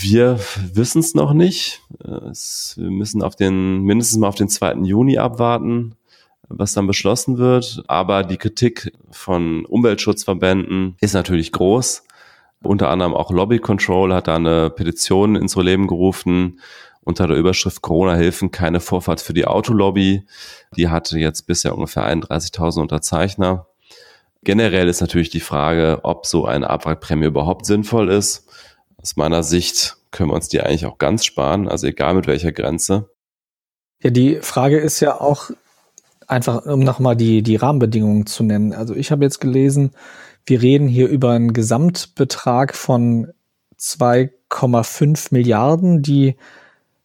[0.00, 0.38] Wir
[0.74, 1.82] wissen es noch nicht.
[2.04, 4.74] Äh, wir müssen auf den, mindestens mal auf den 2.
[4.84, 5.94] Juni abwarten,
[6.48, 7.82] was dann beschlossen wird.
[7.86, 12.04] Aber die Kritik von Umweltschutzverbänden ist natürlich groß.
[12.62, 16.60] Unter anderem auch Lobby Control hat da eine Petition ins Leben gerufen
[17.10, 20.24] unter der Überschrift Corona-Hilfen keine Vorfahrt für die Autolobby.
[20.76, 23.66] Die hatte jetzt bisher ungefähr 31.000 Unterzeichner.
[24.42, 28.48] Generell ist natürlich die Frage, ob so eine Abwrackprämie überhaupt sinnvoll ist.
[28.96, 32.52] Aus meiner Sicht können wir uns die eigentlich auch ganz sparen, also egal mit welcher
[32.52, 33.10] Grenze.
[34.02, 35.50] Ja, die Frage ist ja auch
[36.26, 38.72] einfach, um nochmal die, die Rahmenbedingungen zu nennen.
[38.72, 39.92] Also ich habe jetzt gelesen,
[40.46, 43.32] wir reden hier über einen Gesamtbetrag von
[43.78, 46.36] 2,5 Milliarden, die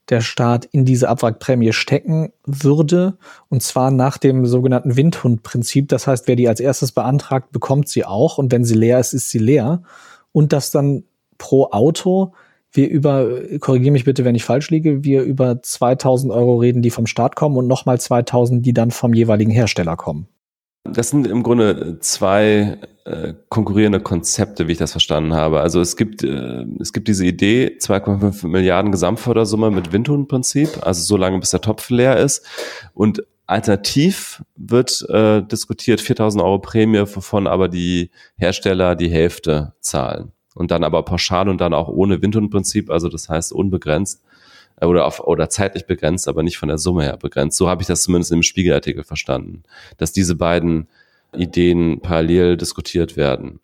[0.10, 3.18] der Staat in diese Abwrackprämie stecken würde.
[3.50, 5.89] Und zwar nach dem sogenannten Windhundprinzip.
[5.89, 8.38] Das heißt, wer die als erstes beantragt, bekommt sie auch.
[8.38, 9.84] Und wenn sie leer ist, ist sie leer.
[10.32, 11.04] Und das dann
[11.38, 12.34] pro Auto
[12.76, 16.89] wir über, korrigiere mich bitte, wenn ich falsch liege, wir über 2000 Euro reden, die
[16.89, 20.28] vom Staat kommen und nochmal 2000, die dann vom jeweiligen Hersteller kommen.
[20.86, 25.62] Das sind im Grunde zwei äh, konkurrierende Konzepte, wie ich das verstanden habe.
[25.62, 31.17] Also es gibt, äh, es gibt diese Idee, 2,5 Milliarden Gesamtfördersumme mit Windhundprinzip, also so
[31.17, 32.45] lange bis der Topf leer ist.
[32.93, 40.34] Und alternativ wird äh, diskutiert 4000 Euro Prämie, wovon aber die Hersteller die Hälfte zahlen.
[40.54, 44.21] Und dann aber pauschal und dann auch ohne Windhundprinzip, also das heißt unbegrenzt
[44.82, 47.58] oder auf oder zeitlich begrenzt, aber nicht von der Summe her begrenzt.
[47.58, 49.64] So habe ich das zumindest im Spiegelartikel verstanden,
[49.98, 50.88] dass diese beiden
[51.34, 53.60] Ideen parallel diskutiert werden.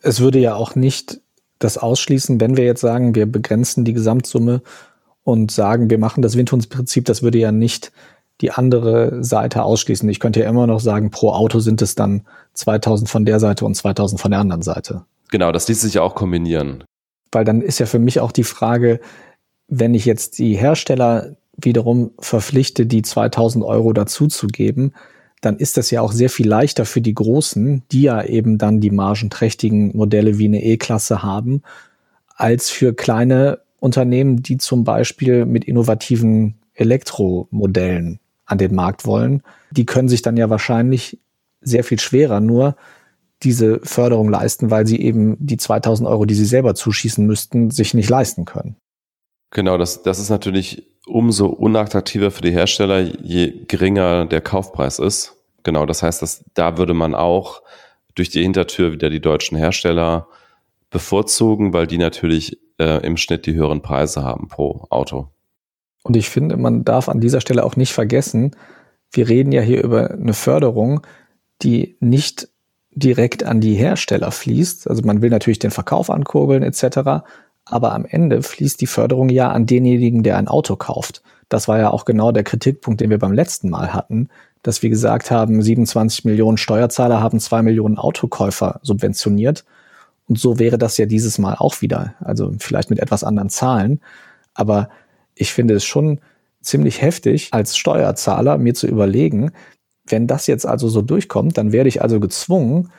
[0.00, 1.20] Es würde ja auch nicht
[1.58, 4.62] das ausschließen, wenn wir jetzt sagen, wir begrenzen die Gesamtsumme
[5.24, 7.92] und sagen, wir machen das Windhundsprinzip, das würde ja nicht
[8.40, 10.08] die andere Seite ausschließen.
[10.08, 12.22] Ich könnte ja immer noch sagen, pro Auto sind es dann
[12.54, 15.04] 2000 von der Seite und 2000 von der anderen Seite.
[15.30, 16.84] Genau, das ließ sich ja auch kombinieren.
[17.32, 19.00] Weil dann ist ja für mich auch die Frage,
[19.68, 24.94] wenn ich jetzt die Hersteller wiederum verpflichte, die 2000 Euro dazuzugeben,
[25.40, 28.80] dann ist das ja auch sehr viel leichter für die Großen, die ja eben dann
[28.80, 31.62] die margenträchtigen Modelle wie eine E-Klasse haben,
[32.34, 39.42] als für kleine Unternehmen, die zum Beispiel mit innovativen Elektromodellen an den Markt wollen.
[39.70, 41.18] Die können sich dann ja wahrscheinlich
[41.60, 42.76] sehr viel schwerer nur
[43.42, 47.94] diese Förderung leisten, weil sie eben die 2000 Euro, die sie selber zuschießen müssten, sich
[47.94, 48.76] nicht leisten können.
[49.50, 55.36] Genau, das, das ist natürlich umso unattraktiver für die Hersteller, je geringer der Kaufpreis ist.
[55.62, 57.62] Genau, das heißt, dass da würde man auch
[58.14, 60.28] durch die Hintertür wieder die deutschen Hersteller
[60.90, 65.28] bevorzugen, weil die natürlich äh, im Schnitt die höheren Preise haben pro Auto.
[66.02, 68.54] Und ich finde, man darf an dieser Stelle auch nicht vergessen,
[69.10, 71.00] wir reden ja hier über eine Förderung,
[71.62, 72.48] die nicht
[72.90, 74.88] direkt an die Hersteller fließt.
[74.88, 77.24] Also man will natürlich den Verkauf ankurbeln etc
[77.70, 81.22] aber am Ende fließt die Förderung ja an denjenigen, der ein Auto kauft.
[81.48, 84.28] Das war ja auch genau der Kritikpunkt, den wir beim letzten Mal hatten,
[84.62, 89.64] dass wir gesagt haben, 27 Millionen Steuerzahler haben zwei Millionen Autokäufer subventioniert.
[90.28, 92.14] Und so wäre das ja dieses Mal auch wieder.
[92.20, 94.00] Also vielleicht mit etwas anderen Zahlen.
[94.54, 94.90] Aber
[95.34, 96.20] ich finde es schon
[96.60, 99.52] ziemlich heftig, als Steuerzahler mir zu überlegen,
[100.06, 102.90] wenn das jetzt also so durchkommt, dann werde ich also gezwungen,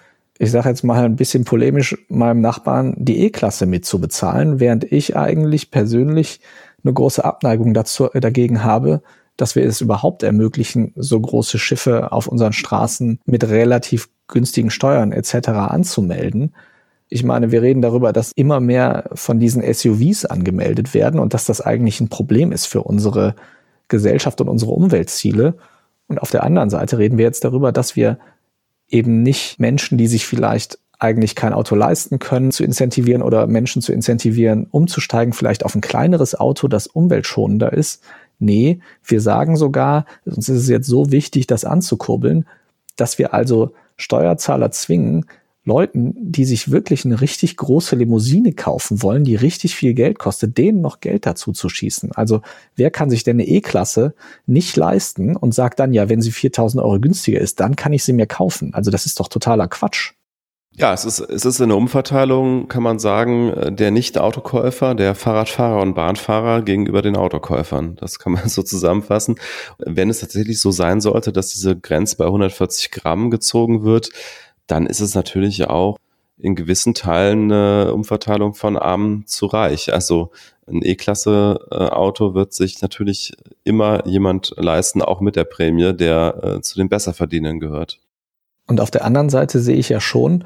[0.42, 5.70] ich sage jetzt mal ein bisschen polemisch, meinem Nachbarn die E-Klasse mitzubezahlen, während ich eigentlich
[5.70, 6.40] persönlich
[6.82, 9.02] eine große Abneigung dazu, äh, dagegen habe,
[9.36, 15.12] dass wir es überhaupt ermöglichen, so große Schiffe auf unseren Straßen mit relativ günstigen Steuern
[15.12, 15.50] etc.
[15.50, 16.56] anzumelden.
[17.10, 21.46] Ich meine, wir reden darüber, dass immer mehr von diesen SUVs angemeldet werden und dass
[21.46, 23.36] das eigentlich ein Problem ist für unsere
[23.90, 25.56] Gesellschaft und unsere Umweltziele.
[26.08, 28.20] Und auf der anderen Seite reden wir jetzt darüber, dass wir
[28.90, 33.82] eben nicht Menschen, die sich vielleicht eigentlich kein Auto leisten können, zu incentivieren oder Menschen
[33.82, 38.04] zu incentivieren, umzusteigen, vielleicht auf ein kleineres Auto, das umweltschonender ist.
[38.38, 42.46] Nee, wir sagen sogar, uns ist es jetzt so wichtig, das anzukurbeln,
[42.98, 45.26] dass wir also Steuerzahler zwingen,
[45.70, 50.58] Leuten, die sich wirklich eine richtig große Limousine kaufen wollen, die richtig viel Geld kostet,
[50.58, 52.12] denen noch Geld dazu zu schießen.
[52.14, 52.42] Also
[52.76, 54.16] wer kann sich denn eine E-Klasse
[54.48, 58.04] nicht leisten und sagt dann, ja, wenn sie 4000 Euro günstiger ist, dann kann ich
[58.04, 58.74] sie mir kaufen.
[58.74, 60.14] Also das ist doch totaler Quatsch.
[60.80, 65.94] Ja, es ist, es ist eine Umverteilung, kann man sagen, der Nicht-Autokäufer, der Fahrradfahrer und
[65.94, 67.98] Bahnfahrer gegenüber den Autokäufern.
[67.98, 69.36] Das kann man so zusammenfassen.
[69.78, 74.12] Wenn es tatsächlich so sein sollte, dass diese Grenze bei 140 Gramm gezogen wird,
[74.70, 75.98] dann ist es natürlich auch
[76.38, 79.92] in gewissen Teilen eine Umverteilung von arm zu reich.
[79.94, 80.32] Also
[80.68, 86.78] ein E-Klasse-Auto wird sich natürlich immer jemand leisten, auch mit der Prämie, der äh, zu
[86.78, 88.00] den Besserverdienern gehört.
[88.68, 90.46] Und auf der anderen Seite sehe ich ja schon,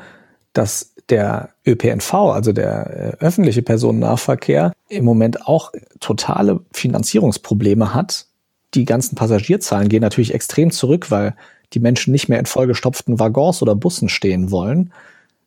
[0.53, 8.27] dass der ÖPNV, also der äh, öffentliche Personennahverkehr, im Moment auch totale Finanzierungsprobleme hat.
[8.73, 11.35] Die ganzen Passagierzahlen gehen natürlich extrem zurück, weil
[11.73, 14.93] die Menschen nicht mehr in vollgestopften Waggons oder Bussen stehen wollen.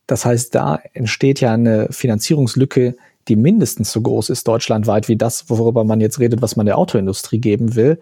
[0.07, 2.97] Das heißt, da entsteht ja eine Finanzierungslücke,
[3.29, 6.79] die mindestens so groß ist deutschlandweit wie das, worüber man jetzt redet, was man der
[6.79, 8.01] Autoindustrie geben will.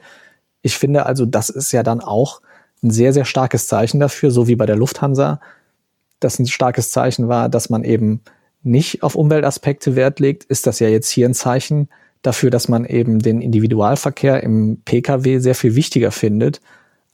[0.63, 2.41] Ich finde also, das ist ja dann auch
[2.83, 5.41] ein sehr, sehr starkes Zeichen dafür, so wie bei der Lufthansa,
[6.21, 8.21] das ein starkes Zeichen war, dass man eben
[8.63, 11.89] nicht auf Umweltaspekte Wert legt, ist das ja jetzt hier ein Zeichen
[12.23, 16.61] dafür, dass man eben den Individualverkehr im Pkw sehr viel wichtiger findet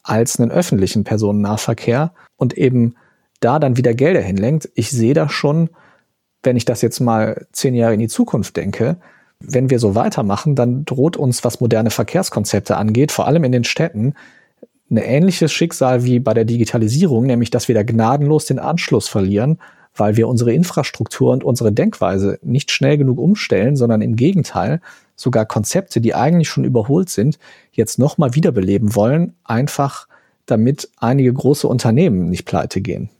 [0.03, 2.95] als einen öffentlichen Personennahverkehr und eben
[3.41, 4.69] da dann wieder Gelder hinlenkt.
[4.75, 5.71] Ich sehe das schon,
[6.43, 8.97] wenn ich das jetzt mal zehn Jahre in die Zukunft denke,
[9.41, 13.65] wenn wir so weitermachen, dann droht uns, was moderne Verkehrskonzepte angeht, vor allem in den
[13.65, 14.15] Städten,
[14.91, 19.59] ein ähnliches Schicksal wie bei der Digitalisierung, nämlich dass wir da gnadenlos den Anschluss verlieren,
[19.95, 24.81] weil wir unsere Infrastruktur und unsere Denkweise nicht schnell genug umstellen, sondern im Gegenteil
[25.21, 27.39] sogar Konzepte, die eigentlich schon überholt sind,
[27.73, 30.09] jetzt nochmal wiederbeleben wollen, einfach
[30.47, 33.11] damit einige große Unternehmen nicht pleite gehen.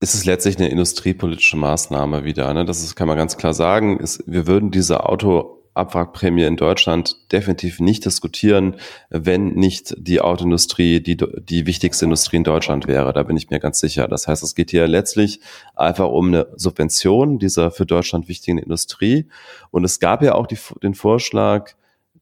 [0.00, 2.52] Es ist letztlich eine industriepolitische Maßnahme wieder.
[2.52, 2.66] Ne?
[2.66, 3.98] Das ist, kann man ganz klar sagen.
[3.98, 5.04] Ist, wir würden diese
[5.76, 8.76] Autoabwrackprämie in Deutschland definitiv nicht diskutieren,
[9.10, 13.12] wenn nicht die Autoindustrie die, die wichtigste Industrie in Deutschland wäre.
[13.12, 14.08] Da bin ich mir ganz sicher.
[14.08, 15.40] Das heißt, es geht hier letztlich
[15.74, 19.28] einfach um eine Subvention dieser für Deutschland wichtigen Industrie.
[19.70, 21.72] Und es gab ja auch die, den Vorschlag,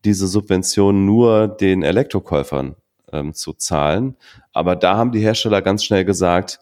[0.05, 2.75] diese Subvention nur den Elektrokäufern
[3.13, 4.17] ähm, zu zahlen.
[4.53, 6.59] Aber da haben die Hersteller ganz schnell gesagt,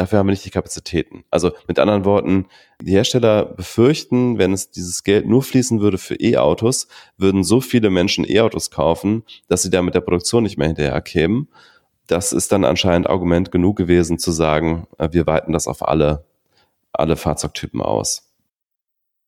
[0.00, 1.24] dafür haben wir nicht die Kapazitäten.
[1.30, 2.46] Also mit anderen Worten,
[2.80, 7.90] die Hersteller befürchten, wenn es dieses Geld nur fließen würde für E-Autos, würden so viele
[7.90, 11.48] Menschen E-Autos kaufen, dass sie da mit der Produktion nicht mehr hinterher kämen.
[12.06, 16.24] Das ist dann anscheinend Argument genug gewesen zu sagen, äh, wir weiten das auf alle,
[16.92, 18.32] alle Fahrzeugtypen aus.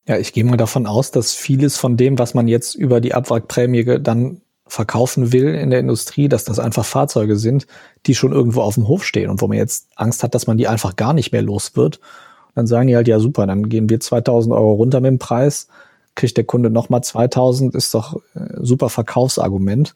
[0.07, 3.13] Ja, ich gehe mal davon aus, dass vieles von dem, was man jetzt über die
[3.13, 7.67] Abwrackprämie dann verkaufen will in der Industrie, dass das einfach Fahrzeuge sind,
[8.05, 10.57] die schon irgendwo auf dem Hof stehen und wo man jetzt Angst hat, dass man
[10.57, 11.97] die einfach gar nicht mehr los wird.
[11.97, 15.19] Und dann sagen die halt, ja super, dann gehen wir 2000 Euro runter mit dem
[15.19, 15.67] Preis,
[16.15, 19.95] kriegt der Kunde nochmal 2000, ist doch äh, super Verkaufsargument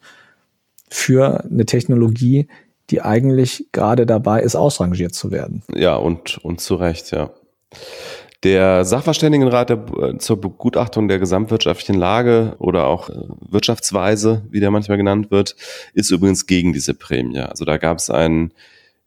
[0.90, 2.48] für eine Technologie,
[2.90, 5.62] die eigentlich gerade dabei ist, ausrangiert zu werden.
[5.74, 7.30] Ja, und, und zu Recht, ja.
[8.44, 14.70] Der Sachverständigenrat der, äh, zur Begutachtung der gesamtwirtschaftlichen Lage oder auch äh, Wirtschaftsweise, wie der
[14.70, 15.56] manchmal genannt wird,
[15.92, 17.40] ist übrigens gegen diese Prämie.
[17.40, 18.52] Also da gab es ein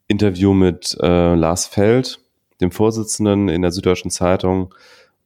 [0.08, 2.20] Interview mit äh, Lars Feld,
[2.60, 4.74] dem Vorsitzenden in der Süddeutschen Zeitung,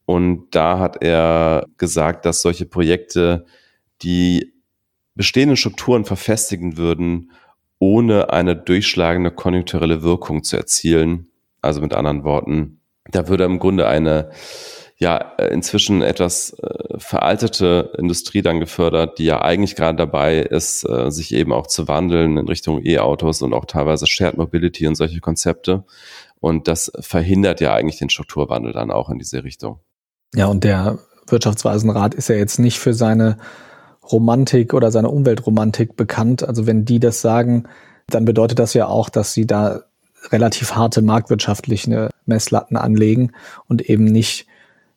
[0.05, 3.45] und da hat er gesagt, dass solche Projekte
[4.03, 4.53] die
[5.15, 7.31] bestehenden Strukturen verfestigen würden,
[7.79, 11.27] ohne eine durchschlagende konjunkturelle Wirkung zu erzielen.
[11.61, 12.74] Also mit anderen Worten,
[13.09, 14.29] da würde im Grunde eine
[14.97, 21.11] ja inzwischen etwas äh, veraltete Industrie dann gefördert, die ja eigentlich gerade dabei ist, äh,
[21.11, 25.19] sich eben auch zu wandeln in Richtung E-Autos und auch teilweise Shared Mobility und solche
[25.19, 25.83] Konzepte.
[26.39, 29.79] Und das verhindert ja eigentlich den Strukturwandel dann auch in diese Richtung.
[30.33, 33.37] Ja, und der Wirtschaftsweisenrat ist ja jetzt nicht für seine
[34.11, 36.47] Romantik oder seine Umweltromantik bekannt.
[36.47, 37.67] Also wenn die das sagen,
[38.07, 39.83] dann bedeutet das ja auch, dass sie da
[40.31, 43.31] relativ harte marktwirtschaftliche Messlatten anlegen
[43.67, 44.47] und eben nicht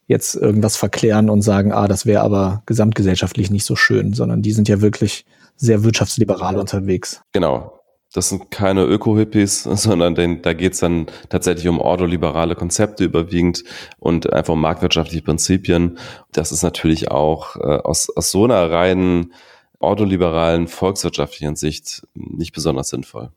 [0.06, 4.52] jetzt irgendwas verklären und sagen, ah, das wäre aber gesamtgesellschaftlich nicht so schön, sondern die
[4.52, 7.20] sind ja wirklich sehr wirtschaftsliberal unterwegs.
[7.32, 7.74] Genau.
[8.14, 13.64] Das sind keine Öko-Hippies, sondern den, da geht's dann tatsächlich um ordoliberale Konzepte überwiegend
[13.98, 15.98] und einfach um marktwirtschaftliche Prinzipien.
[16.32, 19.34] Das ist natürlich auch äh, aus, aus so einer reinen
[19.78, 23.30] ordoliberalen volkswirtschaftlichen Sicht nicht besonders sinnvoll.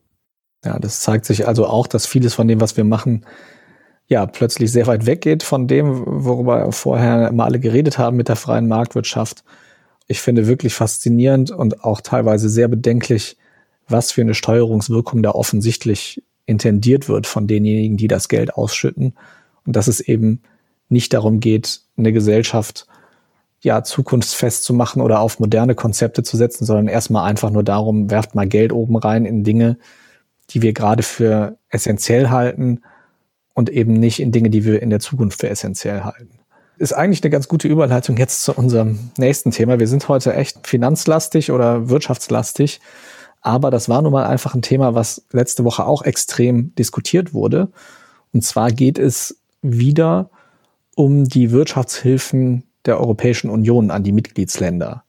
[0.64, 3.26] Ja, das zeigt sich also auch, dass vieles von dem, was wir machen,
[4.06, 8.36] ja, plötzlich sehr weit weggeht von dem, worüber vorher immer alle geredet haben mit der
[8.36, 9.42] freien Marktwirtschaft.
[10.06, 13.36] Ich finde wirklich faszinierend und auch teilweise sehr bedenklich,
[13.88, 19.14] was für eine Steuerungswirkung da offensichtlich intendiert wird von denjenigen, die das Geld ausschütten
[19.64, 20.42] Und dass es eben
[20.88, 22.86] nicht darum geht, eine Gesellschaft
[23.60, 28.10] ja zukunftsfest zu machen oder auf moderne Konzepte zu setzen, sondern erstmal einfach nur darum,
[28.10, 29.78] werft mal Geld oben rein in Dinge,
[30.52, 32.82] die wir gerade für essentiell halten
[33.54, 36.38] und eben nicht in Dinge, die wir in der Zukunft für essentiell halten.
[36.78, 39.78] Ist eigentlich eine ganz gute Überleitung jetzt zu unserem nächsten Thema.
[39.78, 42.80] Wir sind heute echt finanzlastig oder wirtschaftslastig,
[43.40, 47.68] aber das war nun mal einfach ein Thema, was letzte Woche auch extrem diskutiert wurde.
[48.32, 50.30] Und zwar geht es wieder
[50.94, 55.04] um die Wirtschaftshilfen der Europäischen Union an die Mitgliedsländer.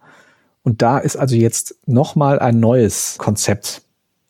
[0.64, 3.83] Und da ist also jetzt nochmal ein neues Konzept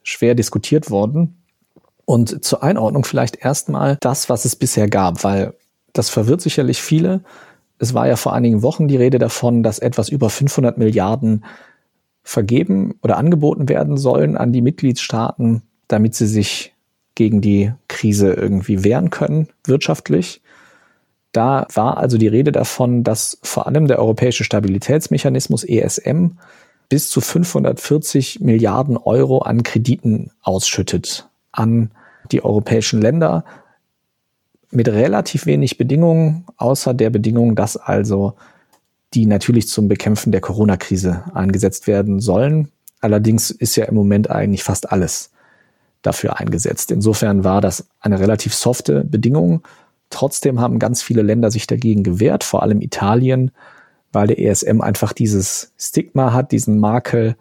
[0.03, 1.37] schwer diskutiert worden.
[2.05, 5.53] Und zur Einordnung vielleicht erstmal das, was es bisher gab, weil
[5.93, 7.21] das verwirrt sicherlich viele.
[7.79, 11.45] Es war ja vor einigen Wochen die Rede davon, dass etwas über 500 Milliarden
[12.23, 16.73] vergeben oder angeboten werden sollen an die Mitgliedstaaten, damit sie sich
[17.15, 20.41] gegen die Krise irgendwie wehren können, wirtschaftlich.
[21.31, 26.37] Da war also die Rede davon, dass vor allem der Europäische Stabilitätsmechanismus ESM
[26.89, 31.91] bis zu 540 Milliarden Euro an Krediten ausschüttet an
[32.31, 33.43] die europäischen Länder
[34.71, 38.33] mit relativ wenig Bedingungen, außer der Bedingung, dass also
[39.13, 42.69] die natürlich zum Bekämpfen der Corona-Krise eingesetzt werden sollen.
[42.99, 45.31] Allerdings ist ja im Moment eigentlich fast alles
[46.01, 46.91] dafür eingesetzt.
[46.91, 49.61] Insofern war das eine relativ softe Bedingung.
[50.09, 53.51] Trotzdem haben ganz viele Länder sich dagegen gewehrt, vor allem Italien,
[54.13, 57.35] weil der ESM einfach dieses Stigma hat, diesen Makel,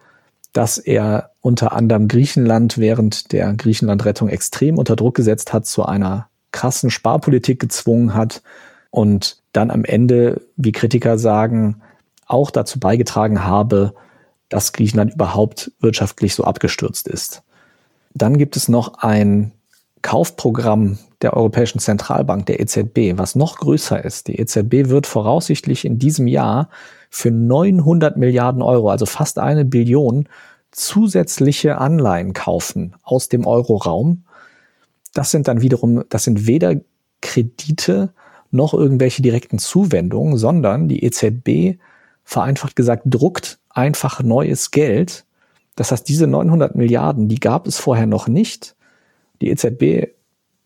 [0.52, 6.28] dass er unter anderem Griechenland während der Griechenland-Rettung extrem unter Druck gesetzt hat, zu einer
[6.50, 8.42] krassen Sparpolitik gezwungen hat
[8.90, 11.82] und dann am Ende, wie Kritiker sagen,
[12.26, 13.94] auch dazu beigetragen habe,
[14.48, 17.42] dass Griechenland überhaupt wirtschaftlich so abgestürzt ist.
[18.14, 19.52] Dann gibt es noch ein
[20.02, 24.28] Kaufprogramm der Europäischen Zentralbank, der EZB, was noch größer ist.
[24.28, 26.68] Die EZB wird voraussichtlich in diesem Jahr
[27.10, 30.28] für 900 Milliarden Euro, also fast eine Billion,
[30.72, 34.24] zusätzliche Anleihen kaufen aus dem Euroraum.
[35.14, 36.76] Das sind dann wiederum, das sind weder
[37.20, 38.12] Kredite
[38.50, 41.78] noch irgendwelche direkten Zuwendungen, sondern die EZB
[42.24, 45.24] vereinfacht gesagt druckt einfach neues Geld.
[45.76, 48.76] Das heißt, diese 900 Milliarden, die gab es vorher noch nicht.
[49.40, 50.12] Die EZB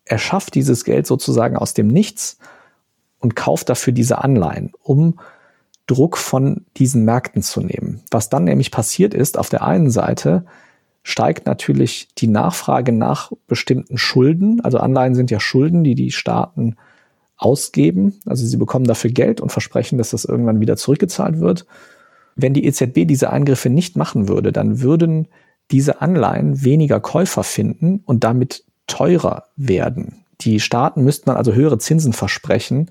[0.06, 2.38] erschafft dieses Geld sozusagen aus dem Nichts
[3.18, 5.18] und kauft dafür diese Anleihen, um
[5.86, 8.02] Druck von diesen Märkten zu nehmen.
[8.10, 10.46] Was dann nämlich passiert ist, auf der einen Seite
[11.02, 14.60] steigt natürlich die Nachfrage nach bestimmten Schulden.
[14.62, 16.76] Also Anleihen sind ja Schulden, die die Staaten
[17.36, 18.20] ausgeben.
[18.26, 21.66] Also sie bekommen dafür Geld und versprechen, dass das irgendwann wieder zurückgezahlt wird.
[22.34, 25.28] Wenn die EZB diese Eingriffe nicht machen würde, dann würden
[25.70, 30.24] diese Anleihen weniger Käufer finden und damit teurer werden.
[30.40, 32.90] Die Staaten müssten dann also höhere Zinsen versprechen,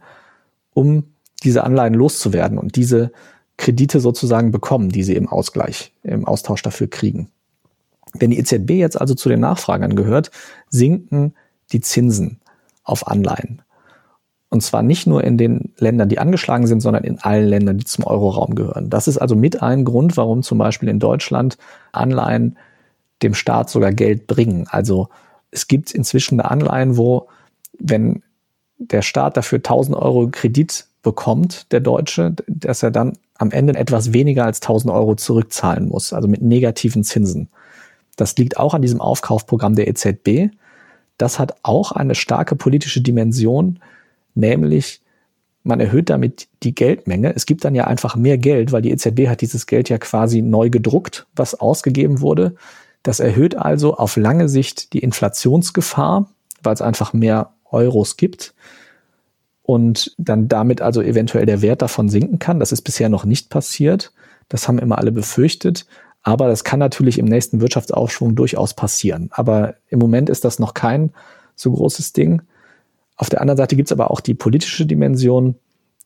[0.73, 1.05] um
[1.43, 3.11] diese Anleihen loszuwerden und diese
[3.57, 7.29] Kredite sozusagen bekommen, die sie im Ausgleich, im Austausch dafür kriegen.
[8.13, 10.31] Wenn die EZB jetzt also zu den Nachfragern gehört,
[10.69, 11.33] sinken
[11.71, 12.39] die Zinsen
[12.83, 13.61] auf Anleihen.
[14.49, 17.85] Und zwar nicht nur in den Ländern, die angeschlagen sind, sondern in allen Ländern, die
[17.85, 18.89] zum Euroraum gehören.
[18.89, 21.57] Das ist also mit ein Grund, warum zum Beispiel in Deutschland
[21.91, 22.57] Anleihen
[23.21, 24.67] dem Staat sogar Geld bringen.
[24.69, 25.09] Also
[25.55, 27.27] es gibt inzwischen Anleihen, wo,
[27.79, 28.21] wenn
[28.77, 34.11] der Staat dafür 1000 Euro Kredit bekommt, der Deutsche, dass er dann am Ende etwas
[34.11, 37.49] weniger als 1000 Euro zurückzahlen muss, also mit negativen Zinsen.
[38.17, 40.53] Das liegt auch an diesem Aufkaufprogramm der EZB.
[41.17, 43.79] Das hat auch eine starke politische Dimension,
[44.35, 45.01] nämlich
[45.63, 47.33] man erhöht damit die Geldmenge.
[47.33, 50.41] Es gibt dann ja einfach mehr Geld, weil die EZB hat dieses Geld ja quasi
[50.41, 52.55] neu gedruckt, was ausgegeben wurde.
[53.05, 56.27] Das erhöht also auf lange Sicht die Inflationsgefahr,
[56.63, 58.55] weil es einfach mehr Euros gibt
[59.61, 62.59] und dann damit also eventuell der Wert davon sinken kann.
[62.59, 64.11] Das ist bisher noch nicht passiert.
[64.49, 65.85] Das haben immer alle befürchtet.
[66.23, 69.29] Aber das kann natürlich im nächsten Wirtschaftsaufschwung durchaus passieren.
[69.29, 71.13] Aber im Moment ist das noch kein
[71.55, 72.41] so großes Ding.
[73.17, 75.53] Auf der anderen Seite gibt es aber auch die politische Dimension.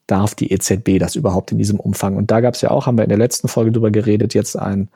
[0.05, 2.17] Darf die EZB das überhaupt in diesem Umfang?
[2.17, 4.57] Und da gab es ja auch, haben wir in der letzten Folge drüber geredet, jetzt
[4.57, 4.89] ein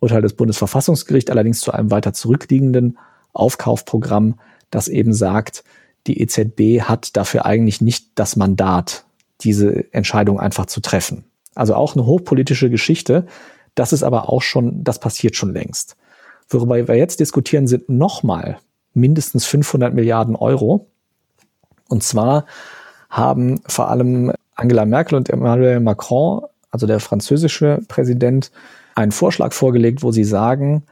[0.00, 2.98] Urteil des Bundesverfassungsgerichts, allerdings zu einem weiter zurückliegenden
[3.32, 4.38] Aufkaufprogramm,
[4.70, 5.64] das eben sagt,
[6.06, 9.04] die EZB hat dafür eigentlich nicht das Mandat,
[9.40, 11.24] diese Entscheidung einfach zu treffen.
[11.54, 13.26] Also auch eine hochpolitische Geschichte.
[13.74, 15.96] Das ist aber auch schon, das passiert schon längst.
[16.48, 18.58] Worüber wir jetzt diskutieren, sind nochmal
[18.94, 20.86] mindestens 500 Milliarden Euro.
[21.88, 22.46] Und zwar
[23.10, 28.50] haben vor allem Angela Merkel und Emmanuel Macron, also der französische Präsident,
[28.98, 30.84] einen Vorschlag vorgelegt, wo sie sagen,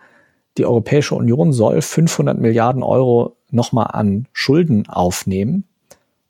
[0.59, 5.65] die Europäische Union soll 500 Milliarden Euro nochmal an Schulden aufnehmen,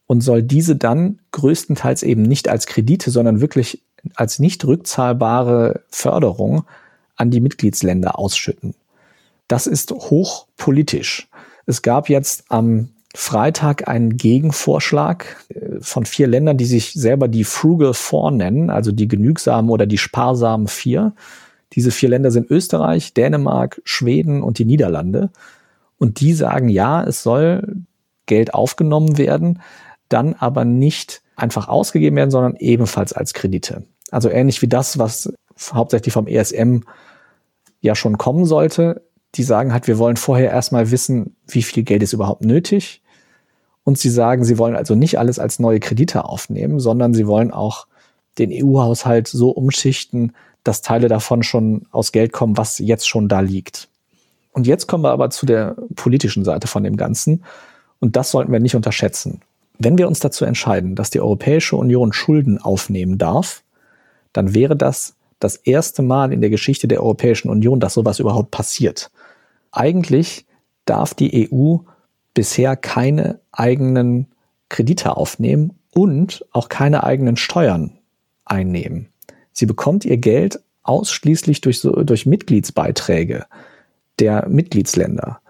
[0.07, 3.83] und soll diese dann größtenteils eben nicht als Kredite, sondern wirklich
[4.15, 6.65] als nicht rückzahlbare Förderung
[7.17, 8.75] an die Mitgliedsländer ausschütten.
[9.49, 11.29] Das ist hochpolitisch.
[11.67, 17.45] Es gab jetzt am Freitag einen Gegenvorschlag äh, von vier Ländern, die sich selber die
[17.45, 21.15] Frugal Four nennen, also die genügsamen oder die sparsamen vier.
[21.73, 25.31] Diese vier Länder sind Österreich, Dänemark, Schweden und die Niederlande.
[25.99, 27.85] Und die sagen, ja, es soll
[28.27, 29.61] Geld aufgenommen werden,
[30.09, 33.85] dann aber nicht einfach ausgegeben werden, sondern ebenfalls als Kredite.
[34.11, 35.33] Also ähnlich wie das, was
[35.73, 36.81] hauptsächlich vom ESM
[37.81, 39.03] ja schon kommen sollte.
[39.35, 43.03] Die sagen halt, wir wollen vorher erstmal wissen, wie viel Geld ist überhaupt nötig.
[43.85, 47.53] Und sie sagen, sie wollen also nicht alles als neue Kredite aufnehmen, sondern sie wollen
[47.53, 47.87] auch
[48.39, 50.33] den EU-Haushalt so umschichten,
[50.67, 53.89] dass Teile davon schon aus Geld kommen, was jetzt schon da liegt.
[54.53, 57.45] Und jetzt kommen wir aber zu der politischen Seite von dem Ganzen.
[58.01, 59.43] Und das sollten wir nicht unterschätzen.
[59.79, 63.63] Wenn wir uns dazu entscheiden, dass die Europäische Union Schulden aufnehmen darf,
[64.33, 68.51] dann wäre das das erste Mal in der Geschichte der Europäischen Union, dass sowas überhaupt
[68.51, 69.11] passiert.
[69.71, 70.47] Eigentlich
[70.87, 71.77] darf die EU
[72.33, 74.29] bisher keine eigenen
[74.71, 77.99] Kredite aufnehmen und auch keine eigenen Steuern
[78.45, 79.09] einnehmen.
[79.57, 83.47] Sie bekommt ihr Geld ausschließlich durch, durch Mitgliedsbeiträge
[84.19, 85.41] der Mitgliedsländer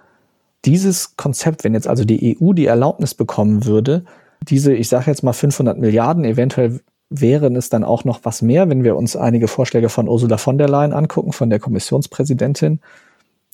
[0.66, 4.04] dieses Konzept, wenn jetzt also die EU die Erlaubnis bekommen würde,
[4.42, 8.68] diese, ich sage jetzt mal 500 Milliarden, eventuell wären es dann auch noch was mehr,
[8.68, 12.80] wenn wir uns einige Vorschläge von Ursula von der Leyen angucken, von der Kommissionspräsidentin,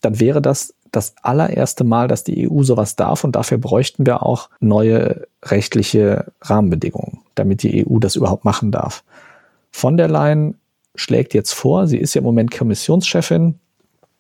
[0.01, 4.23] dann wäre das das allererste Mal, dass die EU sowas darf und dafür bräuchten wir
[4.25, 9.05] auch neue rechtliche Rahmenbedingungen, damit die EU das überhaupt machen darf.
[9.73, 10.57] Von der Leyen
[10.95, 13.59] schlägt jetzt vor, sie ist ja im Moment Kommissionschefin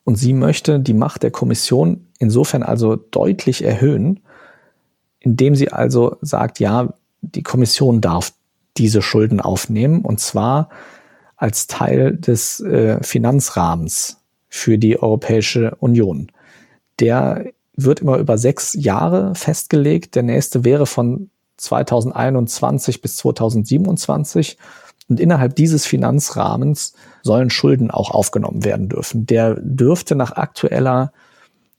[0.05, 4.21] und sie möchte die Macht der Kommission insofern also deutlich erhöhen,
[5.21, 8.33] indem sie also sagt, ja, die Kommission darf
[8.79, 10.71] diese Schulden aufnehmen und zwar
[11.37, 16.31] als Teil des äh, Finanzrahmens für die Europäische Union.
[17.01, 20.15] Der wird immer über sechs Jahre festgelegt.
[20.15, 24.59] Der nächste wäre von 2021 bis 2027.
[25.09, 29.27] Und innerhalb dieses Finanzrahmens sollen Schulden auch aufgenommen werden dürfen.
[29.27, 31.13] Der dürfte nach aktueller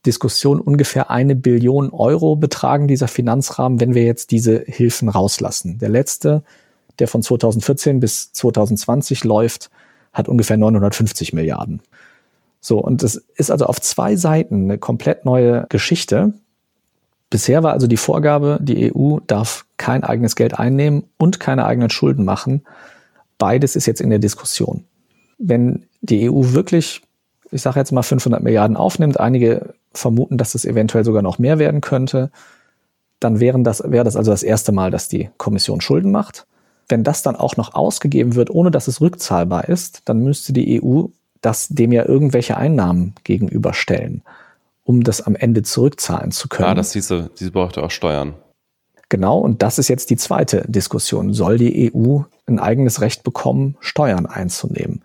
[0.06, 5.78] Diskussion ungefähr eine Billion Euro betragen, dieser Finanzrahmen, wenn wir jetzt diese Hilfen rauslassen.
[5.78, 6.42] Der letzte,
[6.98, 9.70] der von 2014 bis 2020 läuft,
[10.12, 11.80] hat ungefähr 950 Milliarden.
[12.60, 16.34] So, und es ist also auf zwei Seiten eine komplett neue Geschichte.
[17.30, 21.90] Bisher war also die Vorgabe, die EU darf kein eigenes Geld einnehmen und keine eigenen
[21.90, 22.62] Schulden machen.
[23.44, 24.84] Beides ist jetzt in der Diskussion.
[25.36, 27.02] Wenn die EU wirklich,
[27.50, 31.58] ich sage jetzt mal 500 Milliarden aufnimmt, einige vermuten, dass es eventuell sogar noch mehr
[31.58, 32.30] werden könnte,
[33.20, 36.46] dann wären das, wäre das also das erste Mal, dass die Kommission Schulden macht.
[36.88, 40.82] Wenn das dann auch noch ausgegeben wird, ohne dass es rückzahlbar ist, dann müsste die
[40.82, 41.08] EU
[41.42, 44.22] das dem ja irgendwelche Einnahmen gegenüberstellen,
[44.84, 46.68] um das am Ende zurückzahlen zu können.
[46.68, 48.36] Ja, das diese, diese braucht auch Steuern.
[49.14, 51.32] Genau, und das ist jetzt die zweite Diskussion.
[51.32, 55.04] Soll die EU ein eigenes Recht bekommen, Steuern einzunehmen?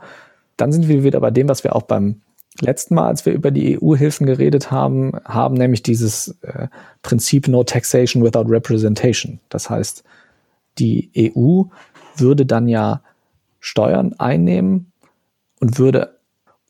[0.57, 2.21] Dann sind wir wieder bei dem, was wir auch beim
[2.59, 6.69] letzten Mal, als wir über die EU-Hilfen geredet haben, haben nämlich dieses äh,
[7.03, 9.39] Prinzip No Taxation without Representation.
[9.49, 10.03] Das heißt,
[10.79, 11.65] die EU
[12.17, 13.03] würde dann ja
[13.59, 14.91] Steuern einnehmen
[15.59, 16.17] und würde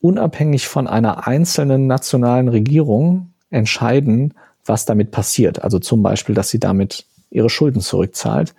[0.02, 4.34] unabhängig von einer einzelnen nationalen Regierung entscheiden,
[4.66, 5.64] was damit passiert.
[5.64, 8.54] Also zum Beispiel, dass sie damit ihre Schulden zurückzahlt.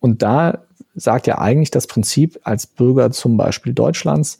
[0.00, 0.58] Und da
[0.94, 4.38] sagt ja eigentlich das Prinzip als Bürger zum Beispiel Deutschlands,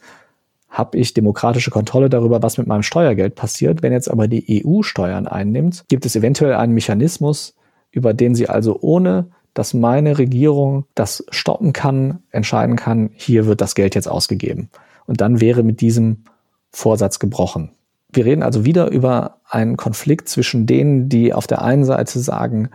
[0.68, 3.82] habe ich demokratische Kontrolle darüber, was mit meinem Steuergeld passiert.
[3.82, 7.54] Wenn jetzt aber die EU Steuern einnimmt, gibt es eventuell einen Mechanismus,
[7.92, 13.62] über den sie also ohne dass meine Regierung das stoppen kann, entscheiden kann, hier wird
[13.62, 14.68] das Geld jetzt ausgegeben.
[15.06, 16.24] Und dann wäre mit diesem
[16.72, 17.70] Vorsatz gebrochen.
[18.12, 22.68] Wir reden also wieder über einen Konflikt zwischen denen, die auf der einen Seite sagen,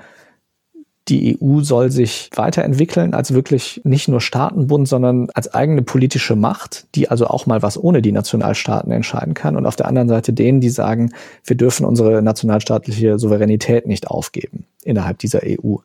[1.07, 6.85] die EU soll sich weiterentwickeln als wirklich nicht nur Staatenbund, sondern als eigene politische Macht,
[6.95, 9.57] die also auch mal was ohne die Nationalstaaten entscheiden kann.
[9.57, 11.11] Und auf der anderen Seite denen, die sagen,
[11.43, 15.77] wir dürfen unsere nationalstaatliche Souveränität nicht aufgeben innerhalb dieser EU.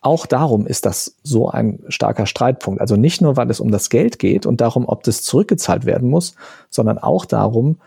[0.00, 2.80] Auch darum ist das so ein starker Streitpunkt.
[2.80, 6.08] Also nicht nur, weil es um das Geld geht und darum, ob das zurückgezahlt werden
[6.08, 6.34] muss,
[6.70, 7.78] sondern auch darum,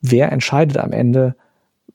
[0.00, 1.34] wer entscheidet am Ende,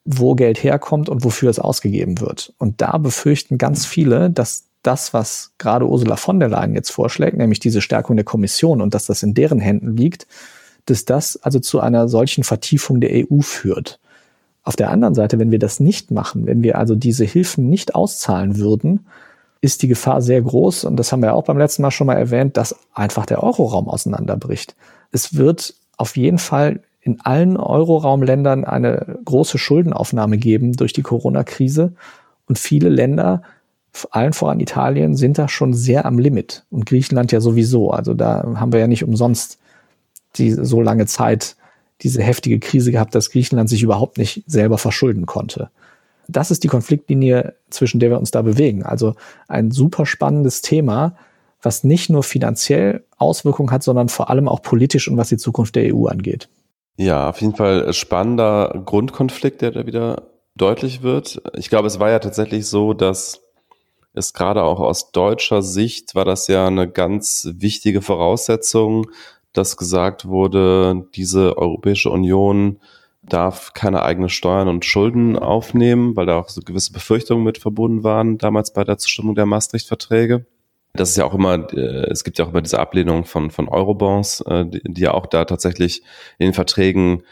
[0.06, 2.54] wo Geld herkommt und wofür es ausgegeben wird.
[2.58, 7.38] Und da befürchten ganz viele, dass das, was gerade Ursula von der Leyen jetzt vorschlägt,
[7.38, 10.28] nämlich diese Stärkung der Kommission und dass das in deren Händen liegt,
[10.86, 14.00] dass das also zu einer solchen Vertiefung der EU führt.
[14.64, 17.94] Auf der anderen Seite, wenn wir das nicht machen, wenn wir also diese Hilfen nicht
[17.96, 19.06] auszahlen würden,
[19.62, 22.18] ist die Gefahr sehr groß, und das haben wir auch beim letzten Mal schon mal
[22.18, 24.76] erwähnt, dass einfach der Euroraum auseinanderbricht.
[25.12, 31.94] Es wird auf jeden Fall in allen Euroraumländern eine große Schuldenaufnahme geben durch die Corona-Krise.
[32.48, 33.42] Und viele Länder,
[34.12, 36.66] allen voran Italien, sind da schon sehr am Limit.
[36.70, 37.92] Und Griechenland ja sowieso.
[37.92, 39.58] Also da haben wir ja nicht umsonst
[40.38, 41.56] die so lange Zeit
[42.02, 45.70] diese heftige Krise gehabt, dass Griechenland sich überhaupt nicht selber verschulden konnte.
[46.28, 48.84] Das ist die Konfliktlinie, zwischen der wir uns da bewegen.
[48.84, 49.16] Also
[49.48, 51.16] ein super spannendes Thema,
[51.62, 55.76] was nicht nur finanziell Auswirkungen hat, sondern vor allem auch politisch und was die Zukunft
[55.76, 56.48] der EU angeht.
[56.98, 61.42] Ja, auf jeden Fall spannender Grundkonflikt, der da wieder deutlich wird.
[61.56, 63.42] Ich glaube, es war ja tatsächlich so, dass
[64.14, 69.08] es gerade auch aus deutscher Sicht war das ja eine ganz wichtige Voraussetzung,
[69.54, 72.80] dass gesagt wurde, diese Europäische Union
[73.24, 78.04] darf keine eigenen Steuern und Schulden aufnehmen, weil da auch so gewisse Befürchtungen mit verbunden
[78.04, 80.46] waren damals bei der Zustimmung der Maastricht-Verträge.
[80.94, 83.70] Das ist ja auch immer, äh, es gibt ja auch immer diese Ablehnung von, von
[83.70, 86.04] Eurobonds, äh, die, die ja auch da tatsächlich
[86.38, 87.24] in den Verträgen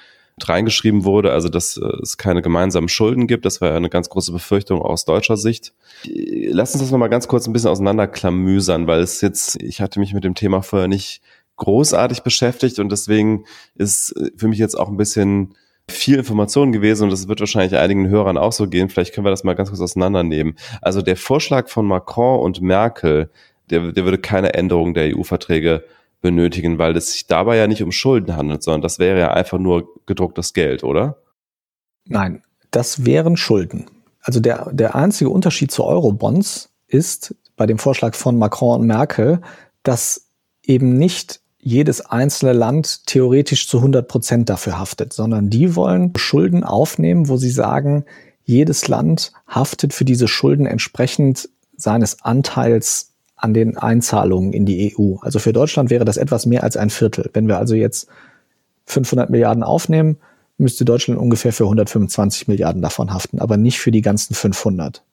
[0.42, 3.46] reingeschrieben wurde, also dass äh, es keine gemeinsamen Schulden gibt.
[3.46, 5.74] Das war ja eine ganz große Befürchtung aus deutscher Sicht.
[6.06, 10.14] Lass uns das nochmal ganz kurz ein bisschen auseinanderklamüsern, weil es jetzt, ich hatte mich
[10.14, 11.22] mit dem Thema vorher nicht
[11.58, 13.44] großartig beschäftigt und deswegen
[13.76, 15.56] ist für mich jetzt auch ein bisschen
[15.90, 18.90] viel Information gewesen und das wird wahrscheinlich einigen Hörern auch so gehen.
[18.90, 20.56] Vielleicht können wir das mal ganz kurz auseinandernehmen.
[20.82, 23.30] Also der Vorschlag von Macron und Merkel,
[23.70, 25.84] der, der würde keine Änderung der EU-Verträge
[26.22, 29.58] benötigen, weil es sich dabei ja nicht um Schulden handelt, sondern das wäre ja einfach
[29.58, 31.18] nur gedrucktes Geld, oder?
[32.06, 33.86] Nein, das wären Schulden.
[34.22, 39.42] Also der, der einzige Unterschied zu Eurobonds ist bei dem Vorschlag von Macron und Merkel,
[39.84, 40.30] dass
[40.64, 46.64] eben nicht jedes einzelne Land theoretisch zu 100 Prozent dafür haftet, sondern die wollen Schulden
[46.64, 48.06] aufnehmen, wo sie sagen,
[48.44, 55.16] jedes Land haftet für diese Schulden entsprechend seines Anteils an den Einzahlungen in die EU.
[55.22, 57.30] Also für Deutschland wäre das etwas mehr als ein Viertel.
[57.34, 58.08] Wenn wir also jetzt
[58.86, 60.18] 500 Milliarden aufnehmen,
[60.58, 65.04] müsste Deutschland ungefähr für 125 Milliarden davon haften, aber nicht für die ganzen 500.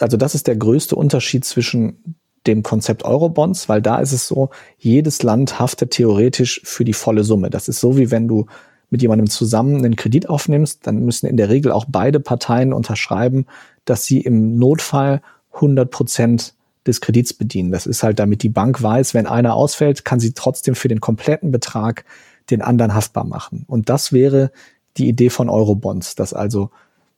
[0.00, 2.14] Also das ist der größte Unterschied zwischen
[2.46, 7.24] dem Konzept Eurobonds, weil da ist es so, jedes Land haftet theoretisch für die volle
[7.24, 7.50] Summe.
[7.50, 8.46] Das ist so, wie wenn du
[8.90, 13.46] mit jemandem zusammen einen Kredit aufnimmst, dann müssen in der Regel auch beide Parteien unterschreiben,
[13.84, 15.22] dass sie im Notfall
[15.52, 16.54] 100 Prozent
[16.86, 17.72] des Kredits bedienen.
[17.72, 21.00] Das ist halt, damit die Bank weiß, wenn einer ausfällt, kann sie trotzdem für den
[21.00, 22.04] kompletten Betrag
[22.50, 23.64] den anderen haftbar machen.
[23.66, 24.52] Und das wäre
[24.98, 26.70] die Idee von Eurobonds, dass also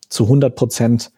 [0.09, 1.11] zu 100 Prozent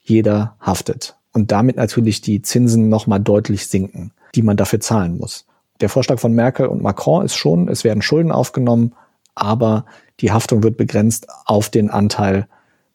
[0.00, 5.46] jeder haftet und damit natürlich die Zinsen nochmal deutlich sinken, die man dafür zahlen muss.
[5.80, 8.94] Der Vorschlag von Merkel und Macron ist schon, es werden Schulden aufgenommen,
[9.34, 9.84] aber
[10.20, 12.46] die Haftung wird begrenzt auf den Anteil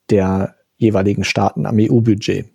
[0.09, 2.47] der jeweiligen Staaten am EU-Budget.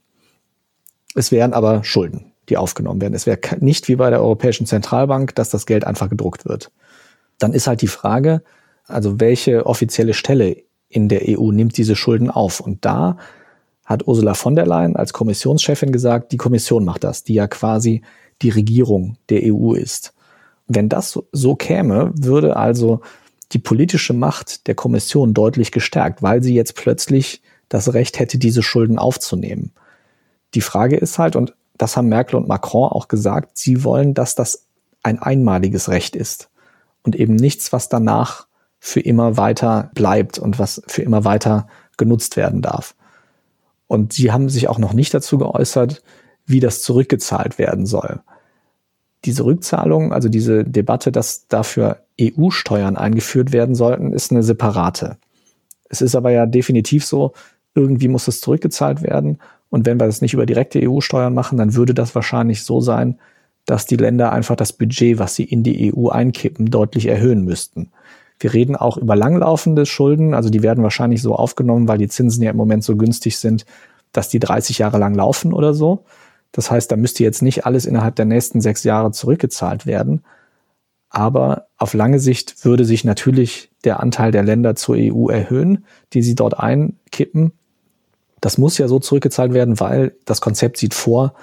[1.15, 3.15] Es wären aber Schulden, die aufgenommen werden.
[3.15, 6.73] Es wäre nicht wie bei der Europäischen Zentralbank, dass das Geld einfach gedruckt wird.
[7.39, 8.43] Dann ist halt die Frage,
[8.87, 10.57] also welche offizielle Stelle
[10.89, 12.61] in der EU nimmt diese Schulden auf?
[12.61, 13.19] Und da
[13.85, 18.03] hat Ursula von der Leyen als Kommissionschefin gesagt, die Kommission macht das, die ja quasi
[18.43, 20.15] die Regierung der EU ist.
[20.67, 23.01] Wenn das so käme, würde also
[23.53, 28.63] die politische Macht der Kommission deutlich gestärkt, weil sie jetzt plötzlich das Recht hätte, diese
[28.63, 29.73] Schulden aufzunehmen.
[30.55, 34.35] Die Frage ist halt, und das haben Merkel und Macron auch gesagt, sie wollen, dass
[34.35, 34.67] das
[35.03, 36.49] ein einmaliges Recht ist
[37.03, 38.47] und eben nichts, was danach
[38.79, 41.67] für immer weiter bleibt und was für immer weiter
[41.97, 42.95] genutzt werden darf.
[43.95, 46.03] Und sie haben sich auch noch nicht dazu geäußert,
[46.47, 48.21] wie das zurückgezahlt werden soll.
[49.25, 55.17] Diese Rückzahlung, also diese Debatte, dass dafür EU-Steuern eingeführt werden sollten, ist eine separate.
[55.89, 57.33] Es ist aber ja definitiv so,
[57.75, 59.39] irgendwie muss es zurückgezahlt werden.
[59.71, 63.19] Und wenn wir das nicht über direkte EU-Steuern machen, dann würde das wahrscheinlich so sein,
[63.65, 67.93] dass die Länder einfach das Budget, was sie in die EU einkippen, deutlich erhöhen müssten.
[68.39, 72.43] Wir reden auch über langlaufende Schulden, also die werden wahrscheinlich so aufgenommen, weil die Zinsen
[72.43, 73.65] ja im Moment so günstig sind,
[74.13, 76.05] dass die 30 Jahre lang laufen oder so.
[76.53, 80.23] Das heißt, da müsste jetzt nicht alles innerhalb der nächsten sechs Jahre zurückgezahlt werden.
[81.11, 86.23] Aber auf lange Sicht würde sich natürlich der Anteil der Länder zur EU erhöhen, die
[86.23, 87.53] sie dort einkippen.
[88.41, 91.35] Das muss ja so zurückgezahlt werden, weil das Konzept sieht vor,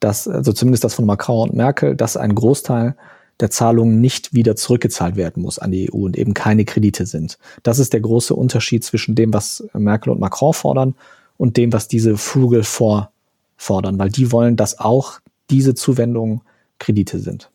[0.00, 2.96] dass, also zumindest das von Macron und Merkel, dass ein Großteil
[3.40, 7.38] der Zahlungen nicht wieder zurückgezahlt werden muss an die EU und eben keine Kredite sind.
[7.62, 10.94] Das ist der große Unterschied zwischen dem, was Merkel und Macron fordern
[11.36, 15.20] und dem, was diese Frugal fordern, weil die wollen, dass auch
[15.50, 16.40] diese Zuwendungen
[16.78, 17.50] Kredite sind.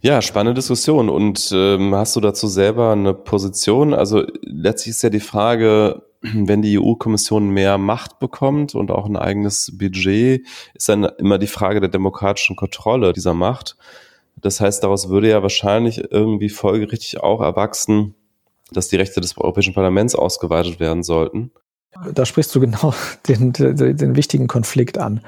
[0.00, 1.08] Ja, spannende Diskussion.
[1.08, 3.94] Und ähm, hast du dazu selber eine Position?
[3.94, 9.16] Also letztlich ist ja die Frage, wenn die EU-Kommission mehr Macht bekommt und auch ein
[9.16, 13.76] eigenes Budget, ist dann immer die Frage der demokratischen Kontrolle dieser Macht.
[14.36, 18.14] Das heißt, daraus würde ja wahrscheinlich irgendwie folgerichtig auch erwachsen,
[18.72, 21.50] dass die Rechte des Europäischen Parlaments ausgeweitet werden sollten.
[22.14, 22.94] Da sprichst du genau
[23.28, 25.20] den, den, den wichtigen Konflikt an.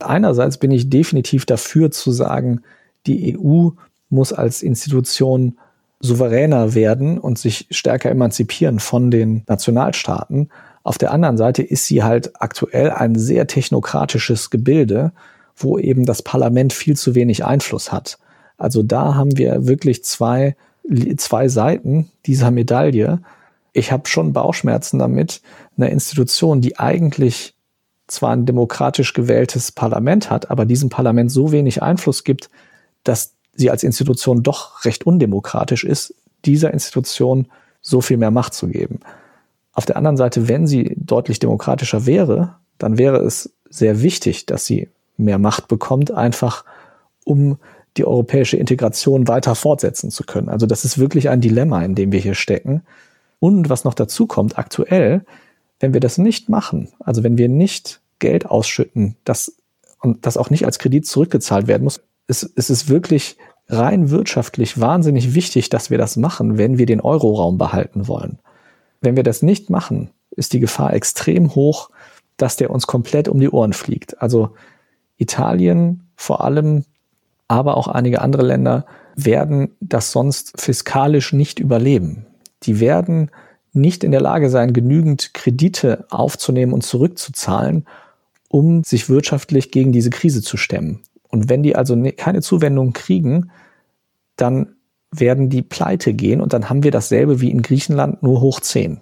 [0.00, 2.62] Einerseits bin ich definitiv dafür zu sagen,
[3.06, 3.70] die EU
[4.08, 5.58] muss als Institution
[6.00, 10.48] souveräner werden und sich stärker emanzipieren von den Nationalstaaten.
[10.82, 15.12] Auf der anderen Seite ist sie halt aktuell ein sehr technokratisches Gebilde,
[15.54, 18.18] wo eben das Parlament viel zu wenig Einfluss hat.
[18.60, 20.54] Also da haben wir wirklich zwei,
[21.16, 23.20] zwei Seiten dieser Medaille.
[23.72, 25.40] Ich habe schon Bauchschmerzen damit,
[25.78, 27.54] eine Institution, die eigentlich
[28.06, 32.50] zwar ein demokratisch gewähltes Parlament hat, aber diesem Parlament so wenig Einfluss gibt,
[33.02, 37.46] dass sie als Institution doch recht undemokratisch ist, dieser Institution
[37.80, 39.00] so viel mehr Macht zu geben.
[39.72, 44.66] Auf der anderen Seite, wenn sie deutlich demokratischer wäre, dann wäre es sehr wichtig, dass
[44.66, 46.64] sie mehr Macht bekommt, einfach
[47.24, 47.58] um
[47.96, 50.48] die europäische Integration weiter fortsetzen zu können.
[50.48, 52.82] Also das ist wirklich ein Dilemma, in dem wir hier stecken.
[53.38, 55.24] Und was noch dazu kommt, aktuell,
[55.80, 59.56] wenn wir das nicht machen, also wenn wir nicht Geld ausschütten, das
[60.02, 63.36] und das auch nicht als Kredit zurückgezahlt werden muss, es, es ist wirklich
[63.68, 68.38] rein wirtschaftlich wahnsinnig wichtig, dass wir das machen, wenn wir den Euroraum behalten wollen.
[69.00, 71.90] Wenn wir das nicht machen, ist die Gefahr extrem hoch,
[72.36, 74.20] dass der uns komplett um die Ohren fliegt.
[74.20, 74.50] Also
[75.18, 76.84] Italien vor allem,
[77.50, 78.86] aber auch einige andere Länder
[79.16, 82.26] werden das sonst fiskalisch nicht überleben.
[82.62, 83.32] Die werden
[83.72, 87.86] nicht in der Lage sein, genügend Kredite aufzunehmen und zurückzuzahlen,
[88.48, 91.00] um sich wirtschaftlich gegen diese Krise zu stemmen.
[91.28, 93.50] Und wenn die also ne, keine Zuwendung kriegen,
[94.36, 94.76] dann
[95.10, 99.00] werden die pleite gehen und dann haben wir dasselbe wie in Griechenland nur hoch 10.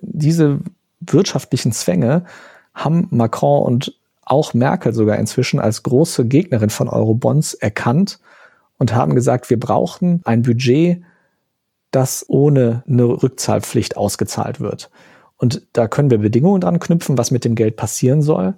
[0.00, 0.60] Diese
[1.00, 2.24] wirtschaftlichen Zwänge
[2.72, 8.20] haben Macron und auch Merkel sogar inzwischen als große Gegnerin von Eurobonds erkannt
[8.78, 11.02] und haben gesagt, wir brauchen ein Budget,
[11.90, 14.90] das ohne eine Rückzahlpflicht ausgezahlt wird.
[15.36, 18.54] Und da können wir Bedingungen dran knüpfen, was mit dem Geld passieren soll.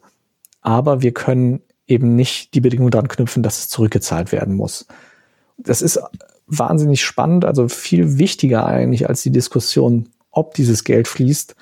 [0.60, 4.86] Aber wir können eben nicht die Bedingung dran knüpfen, dass es zurückgezahlt werden muss.
[5.56, 6.00] Das ist
[6.46, 11.56] wahnsinnig spannend, also viel wichtiger eigentlich als die Diskussion, ob dieses Geld fließt,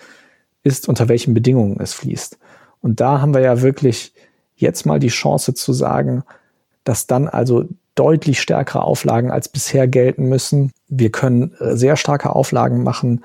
[0.64, 2.38] ist, unter welchen Bedingungen es fließt.
[2.82, 4.12] Und da haben wir ja wirklich
[4.56, 6.24] jetzt mal die Chance zu sagen,
[6.84, 7.64] dass dann also
[7.94, 10.72] deutlich stärkere Auflagen als bisher gelten müssen.
[10.88, 13.24] Wir können äh, sehr starke Auflagen machen,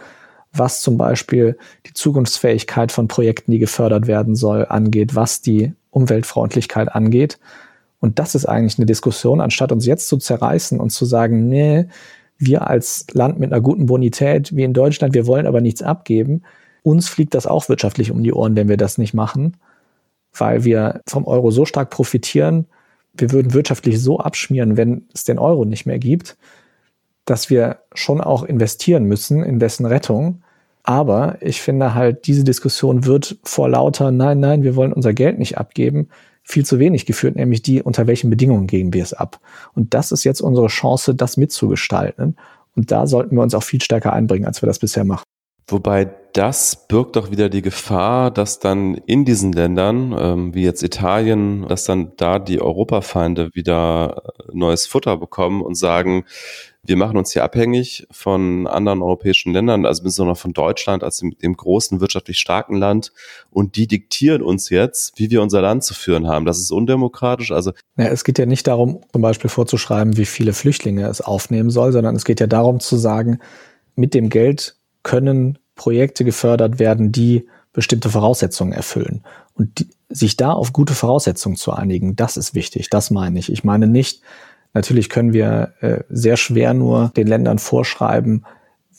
[0.54, 6.94] was zum Beispiel die Zukunftsfähigkeit von Projekten, die gefördert werden soll, angeht, was die Umweltfreundlichkeit
[6.94, 7.40] angeht.
[8.00, 11.88] Und das ist eigentlich eine Diskussion, anstatt uns jetzt zu zerreißen und zu sagen, nee,
[12.38, 16.44] wir als Land mit einer guten Bonität wie in Deutschland, wir wollen aber nichts abgeben.
[16.88, 19.58] Uns fliegt das auch wirtschaftlich um die Ohren, wenn wir das nicht machen,
[20.34, 22.66] weil wir vom Euro so stark profitieren.
[23.14, 26.38] Wir würden wirtschaftlich so abschmieren, wenn es den Euro nicht mehr gibt,
[27.26, 30.44] dass wir schon auch investieren müssen in dessen Rettung.
[30.84, 35.40] Aber ich finde halt, diese Diskussion wird vor lauter, nein, nein, wir wollen unser Geld
[35.40, 36.08] nicht abgeben,
[36.42, 39.42] viel zu wenig geführt, nämlich die, unter welchen Bedingungen geben wir es ab.
[39.74, 42.38] Und das ist jetzt unsere Chance, das mitzugestalten.
[42.78, 45.26] Und da sollten wir uns auch viel stärker einbringen, als wir das bisher machen.
[45.68, 50.84] Wobei das birgt doch wieder die Gefahr, dass dann in diesen Ländern, ähm, wie jetzt
[50.84, 54.22] Italien, dass dann da die Europafeinde wieder
[54.54, 56.26] neues Futter bekommen und sagen,
[56.84, 61.36] wir machen uns hier abhängig von anderen europäischen Ländern, also besonders von Deutschland als dem,
[61.40, 63.12] dem, großen wirtschaftlich starken Land.
[63.50, 66.46] Und die diktieren uns jetzt, wie wir unser Land zu führen haben.
[66.46, 67.52] Das ist undemokratisch.
[67.52, 71.72] Also ja, es geht ja nicht darum, zum Beispiel vorzuschreiben, wie viele Flüchtlinge es aufnehmen
[71.72, 73.40] soll, sondern es geht ja darum zu sagen,
[73.96, 79.24] mit dem Geld können Projekte gefördert werden, die bestimmte Voraussetzungen erfüllen.
[79.54, 82.90] Und die, sich da auf gute Voraussetzungen zu einigen, das ist wichtig.
[82.90, 83.52] Das meine ich.
[83.52, 84.22] Ich meine nicht,
[84.78, 88.46] Natürlich können wir äh, sehr schwer nur den Ländern vorschreiben,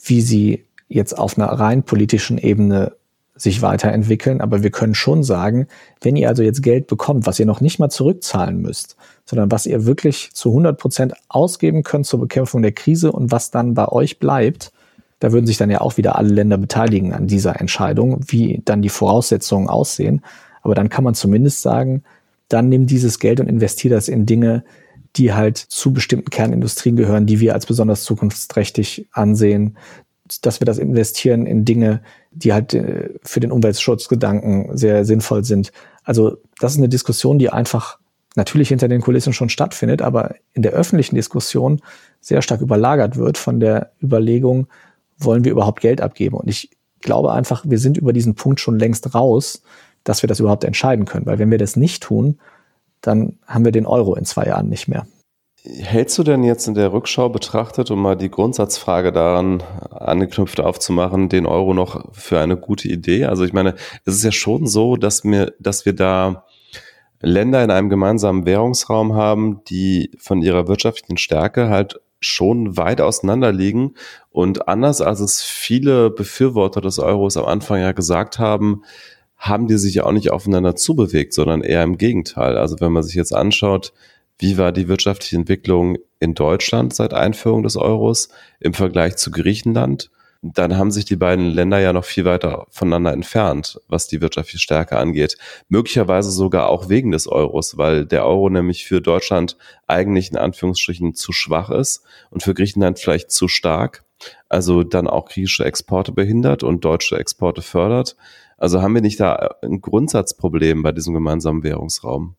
[0.02, 2.96] wie sie jetzt auf einer rein politischen Ebene
[3.36, 5.68] sich weiterentwickeln, aber wir können schon sagen,
[6.00, 9.66] wenn ihr also jetzt Geld bekommt, was ihr noch nicht mal zurückzahlen müsst, sondern was
[9.66, 13.86] ihr wirklich zu 100 Prozent ausgeben könnt zur Bekämpfung der Krise und was dann bei
[13.86, 14.72] euch bleibt,
[15.18, 18.82] da würden sich dann ja auch wieder alle Länder beteiligen an dieser Entscheidung, wie dann
[18.82, 20.22] die Voraussetzungen aussehen.
[20.62, 22.04] Aber dann kann man zumindest sagen,
[22.48, 24.64] dann nimm dieses Geld und investier das in Dinge,
[25.16, 29.76] die halt zu bestimmten Kernindustrien gehören, die wir als besonders zukunftsträchtig ansehen,
[30.42, 35.72] dass wir das investieren in Dinge, die halt äh, für den Umweltschutzgedanken sehr sinnvoll sind.
[36.04, 37.98] Also das ist eine Diskussion, die einfach
[38.36, 41.80] natürlich hinter den Kulissen schon stattfindet, aber in der öffentlichen Diskussion
[42.20, 44.68] sehr stark überlagert wird von der Überlegung,
[45.18, 46.36] wollen wir überhaupt Geld abgeben?
[46.36, 49.62] Und ich glaube einfach, wir sind über diesen Punkt schon längst raus,
[50.04, 51.26] dass wir das überhaupt entscheiden können.
[51.26, 52.38] Weil wenn wir das nicht tun,
[53.00, 55.06] dann haben wir den Euro in zwei Jahren nicht mehr.
[55.64, 61.28] Hältst du denn jetzt in der Rückschau betrachtet, um mal die Grundsatzfrage daran angeknüpft aufzumachen,
[61.28, 63.26] den Euro noch für eine gute Idee?
[63.26, 66.44] Also ich meine, es ist ja schon so, dass wir, dass wir da
[67.20, 73.52] Länder in einem gemeinsamen Währungsraum haben, die von ihrer wirtschaftlichen Stärke halt schon weit auseinander
[73.52, 73.94] liegen.
[74.30, 78.82] Und anders als es viele Befürworter des Euros am Anfang ja gesagt haben,
[79.36, 82.58] haben die sich ja auch nicht aufeinander zubewegt, sondern eher im Gegenteil.
[82.58, 83.92] Also wenn man sich jetzt anschaut,
[84.38, 88.28] wie war die wirtschaftliche Entwicklung in Deutschland seit Einführung des Euros
[88.60, 90.10] im Vergleich zu Griechenland?
[90.40, 94.60] Dann haben sich die beiden Länder ja noch viel weiter voneinander entfernt, was die wirtschaftliche
[94.60, 95.36] Stärke angeht.
[95.68, 99.56] Möglicherweise sogar auch wegen des Euros, weil der Euro nämlich für Deutschland
[99.88, 104.04] eigentlich in Anführungsstrichen zu schwach ist und für Griechenland vielleicht zu stark.
[104.48, 108.16] Also dann auch griechische Exporte behindert und deutsche Exporte fördert.
[108.56, 112.36] Also haben wir nicht da ein Grundsatzproblem bei diesem gemeinsamen Währungsraum?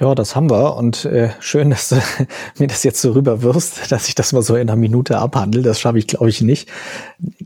[0.00, 1.96] Ja, das haben wir und äh, schön, dass du
[2.58, 5.62] mir das jetzt so rüberwirfst, dass ich das mal so in einer Minute abhandle.
[5.62, 6.68] Das schaffe ich, glaube ich, nicht.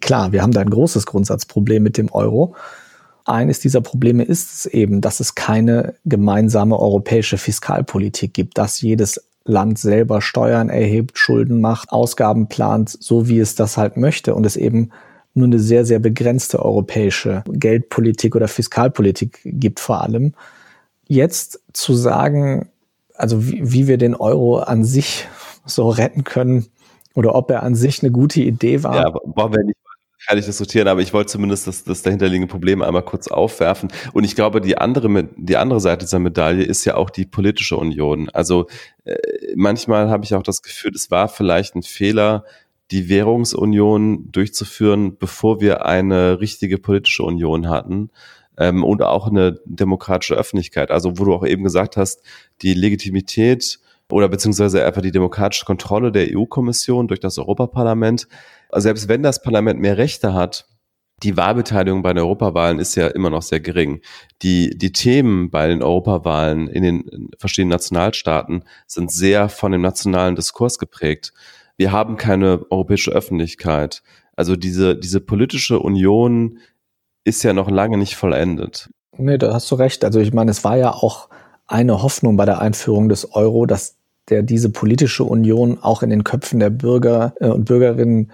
[0.03, 2.55] Klar, wir haben da ein großes Grundsatzproblem mit dem Euro.
[3.25, 9.25] Eines dieser Probleme ist es eben, dass es keine gemeinsame europäische Fiskalpolitik gibt, dass jedes
[9.45, 14.45] Land selber Steuern erhebt, Schulden macht, Ausgaben plant, so wie es das halt möchte und
[14.45, 14.91] es eben
[15.33, 20.35] nur eine sehr, sehr begrenzte europäische Geldpolitik oder Fiskalpolitik gibt vor allem
[21.13, 22.71] jetzt zu sagen,
[23.15, 25.29] also wie, wie wir den Euro an sich
[25.65, 26.67] so retten können
[27.15, 28.97] oder ob er an sich eine gute Idee war.
[28.97, 29.77] Ja, brauchen wir nicht
[30.35, 33.91] ich diskutieren, aber ich wollte zumindest das, das dahinterliegende Problem einmal kurz aufwerfen.
[34.13, 37.77] Und ich glaube, die andere, die andere Seite dieser Medaille ist ja auch die politische
[37.77, 38.31] Union.
[38.31, 38.67] Also
[39.05, 39.17] äh,
[39.57, 42.45] manchmal habe ich auch das Gefühl, es war vielleicht ein Fehler,
[42.91, 48.11] die Währungsunion durchzuführen, bevor wir eine richtige politische Union hatten
[48.59, 50.91] ähm, und auch eine demokratische Öffentlichkeit.
[50.91, 52.23] Also wo du auch eben gesagt hast,
[52.63, 53.79] die Legitimität
[54.11, 58.29] oder beziehungsweise einfach die demokratische Kontrolle der EU-Kommission durch das Europaparlament.
[58.69, 60.67] Also selbst wenn das Parlament mehr Rechte hat,
[61.23, 64.01] die Wahlbeteiligung bei den Europawahlen ist ja immer noch sehr gering.
[64.43, 70.35] Die, die Themen bei den Europawahlen in den verschiedenen Nationalstaaten sind sehr von dem nationalen
[70.35, 71.33] Diskurs geprägt.
[71.77, 74.03] Wir haben keine europäische Öffentlichkeit.
[74.35, 76.59] Also diese, diese politische Union
[77.25, 78.91] ist ja noch lange nicht vollendet.
[79.17, 80.05] Nee, da hast du recht.
[80.05, 81.29] Also ich meine, es war ja auch
[81.67, 83.97] eine Hoffnung bei der Einführung des Euro, dass
[84.29, 88.31] der diese politische Union auch in den Köpfen der Bürger äh, und Bürgerinnen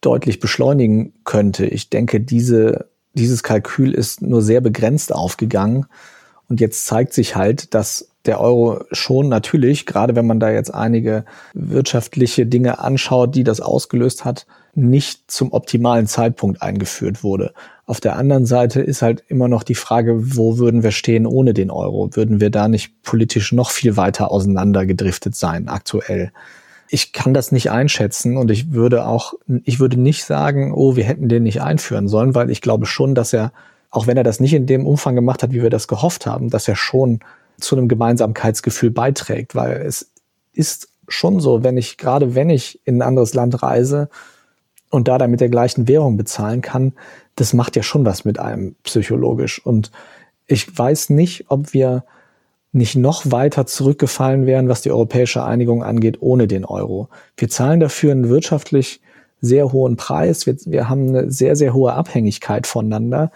[0.00, 1.66] deutlich beschleunigen könnte.
[1.66, 5.86] Ich denke, diese, dieses Kalkül ist nur sehr begrenzt aufgegangen.
[6.48, 10.72] Und jetzt zeigt sich halt, dass der Euro schon natürlich, gerade wenn man da jetzt
[10.72, 11.24] einige
[11.54, 17.52] wirtschaftliche Dinge anschaut, die das ausgelöst hat, nicht zum optimalen Zeitpunkt eingeführt wurde.
[17.88, 21.54] Auf der anderen Seite ist halt immer noch die Frage, wo würden wir stehen ohne
[21.54, 22.10] den Euro?
[22.12, 26.30] Würden wir da nicht politisch noch viel weiter auseinandergedriftet sein aktuell?
[26.90, 29.32] Ich kann das nicht einschätzen und ich würde auch,
[29.64, 33.14] ich würde nicht sagen, oh, wir hätten den nicht einführen sollen, weil ich glaube schon,
[33.14, 33.52] dass er,
[33.88, 36.50] auch wenn er das nicht in dem Umfang gemacht hat, wie wir das gehofft haben,
[36.50, 37.20] dass er schon
[37.58, 40.10] zu einem Gemeinsamkeitsgefühl beiträgt, weil es
[40.52, 44.10] ist schon so, wenn ich, gerade wenn ich in ein anderes Land reise
[44.90, 46.92] und da dann mit der gleichen Währung bezahlen kann,
[47.36, 49.64] das macht ja schon was mit einem psychologisch.
[49.64, 49.90] Und
[50.46, 52.04] ich weiß nicht, ob wir
[52.72, 57.08] nicht noch weiter zurückgefallen wären, was die europäische Einigung angeht, ohne den Euro.
[57.36, 59.00] Wir zahlen dafür einen wirtschaftlich
[59.40, 60.46] sehr hohen Preis.
[60.46, 63.30] Wir, wir haben eine sehr, sehr hohe Abhängigkeit voneinander.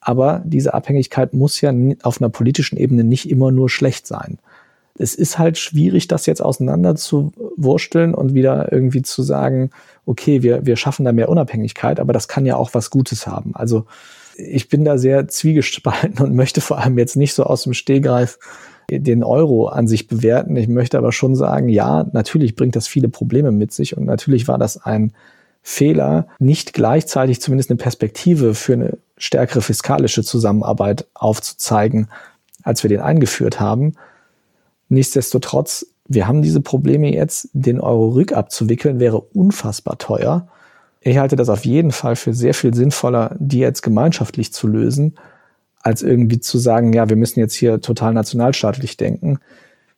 [0.00, 4.38] Aber diese Abhängigkeit muss ja auf einer politischen Ebene nicht immer nur schlecht sein.
[4.98, 9.70] Es ist halt schwierig, das jetzt auseinander zu wursteln und wieder irgendwie zu sagen,
[10.04, 13.54] okay, wir, wir schaffen da mehr Unabhängigkeit, aber das kann ja auch was Gutes haben.
[13.54, 13.86] Also
[14.36, 18.38] ich bin da sehr zwiegespalten und möchte vor allem jetzt nicht so aus dem Stehgreif
[18.90, 20.56] den Euro an sich bewerten.
[20.56, 24.46] Ich möchte aber schon sagen, ja, natürlich bringt das viele Probleme mit sich und natürlich
[24.46, 25.12] war das ein
[25.62, 32.08] Fehler, nicht gleichzeitig zumindest eine Perspektive für eine stärkere fiskalische Zusammenarbeit aufzuzeigen,
[32.62, 33.94] als wir den eingeführt haben.
[34.88, 40.48] Nichtsdestotrotz, wir haben diese Probleme jetzt, den Euro rückabzuwickeln, wäre unfassbar teuer.
[41.00, 45.16] Ich halte das auf jeden Fall für sehr viel sinnvoller, die jetzt gemeinschaftlich zu lösen,
[45.82, 49.38] als irgendwie zu sagen, ja, wir müssen jetzt hier total nationalstaatlich denken.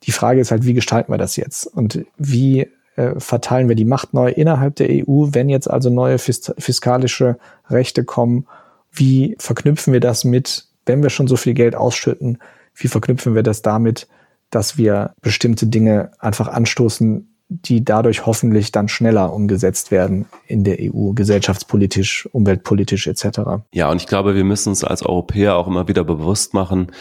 [0.03, 1.65] Die Frage ist halt, wie gestalten wir das jetzt?
[1.65, 6.19] Und wie äh, verteilen wir die Macht neu innerhalb der EU, wenn jetzt also neue
[6.19, 7.37] fiskalische
[7.69, 8.45] Rechte kommen
[8.91, 12.39] wie verknüpfen wir das mit, wenn wir schon so viel Geld ausschütten,
[12.75, 14.07] wie verknüpfen wir das damit,
[14.49, 20.77] dass wir bestimmte Dinge einfach anstoßen die dadurch hoffentlich dann schneller umgesetzt werden in der
[20.79, 23.39] EU, gesellschaftspolitisch, umweltpolitisch etc.
[23.73, 26.91] Ja, und ich glaube, wir müssen uns als Europäer auch immer wieder bewusst machen,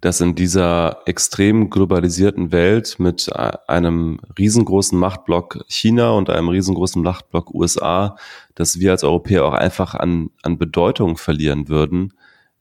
[0.00, 7.52] dass in dieser extrem globalisierten Welt mit einem riesengroßen Machtblock China und einem riesengroßen Machtblock
[7.52, 8.16] USA,
[8.54, 12.12] dass wir als Europäer auch einfach an, an Bedeutung verlieren würden,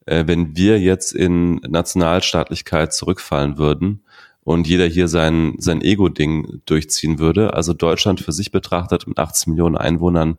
[0.08, 4.02] äh, wenn wir jetzt in Nationalstaatlichkeit zurückfallen würden
[4.48, 7.54] und jeder hier sein, sein Ego-Ding durchziehen würde.
[7.54, 10.38] Also Deutschland für sich betrachtet mit 18 Millionen Einwohnern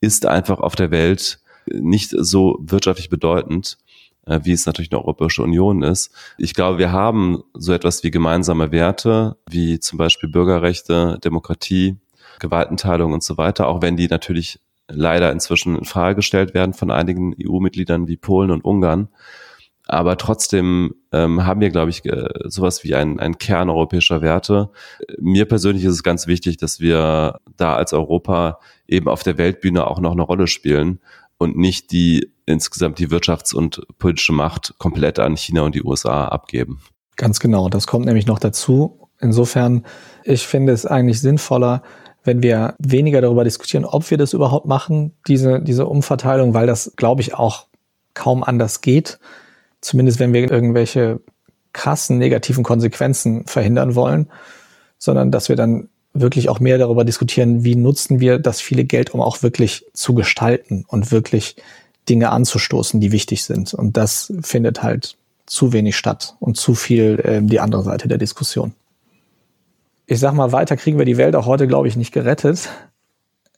[0.00, 3.76] ist einfach auf der Welt nicht so wirtschaftlich bedeutend,
[4.24, 6.14] äh, wie es natürlich eine Europäische Union ist.
[6.38, 11.98] Ich glaube, wir haben so etwas wie gemeinsame Werte, wie zum Beispiel Bürgerrechte, Demokratie,
[12.38, 16.90] Gewaltenteilung und so weiter, auch wenn die natürlich leider inzwischen in Frage gestellt werden von
[16.90, 19.08] einigen EU-Mitgliedern wie Polen und Ungarn.
[19.92, 24.70] Aber trotzdem ähm, haben wir, glaube ich, äh, sowas wie ein, ein Kern europäischer Werte.
[25.20, 29.86] Mir persönlich ist es ganz wichtig, dass wir da als Europa eben auf der Weltbühne
[29.86, 31.00] auch noch eine Rolle spielen
[31.36, 36.24] und nicht die insgesamt die Wirtschafts- und politische Macht komplett an China und die USA
[36.24, 36.80] abgeben.
[37.16, 39.10] Ganz genau, das kommt nämlich noch dazu.
[39.20, 39.84] Insofern,
[40.24, 41.82] ich finde es eigentlich sinnvoller,
[42.24, 46.94] wenn wir weniger darüber diskutieren, ob wir das überhaupt machen, diese, diese Umverteilung, weil das,
[46.96, 47.66] glaube ich, auch
[48.14, 49.18] kaum anders geht.
[49.82, 51.20] Zumindest wenn wir irgendwelche
[51.74, 54.30] krassen negativen Konsequenzen verhindern wollen,
[54.98, 59.10] sondern dass wir dann wirklich auch mehr darüber diskutieren, wie nutzen wir das viele Geld,
[59.10, 61.56] um auch wirklich zu gestalten und wirklich
[62.08, 63.74] Dinge anzustoßen, die wichtig sind.
[63.74, 65.16] Und das findet halt
[65.46, 68.74] zu wenig statt und zu viel äh, die andere Seite der Diskussion.
[70.06, 72.68] Ich sag mal, weiter kriegen wir die Welt auch heute, glaube ich, nicht gerettet.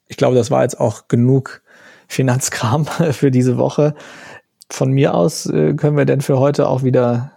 [0.07, 1.63] Ich glaube, das war jetzt auch genug
[2.07, 3.95] Finanzkram für diese Woche
[4.71, 7.33] von mir aus äh, können wir denn für heute auch wieder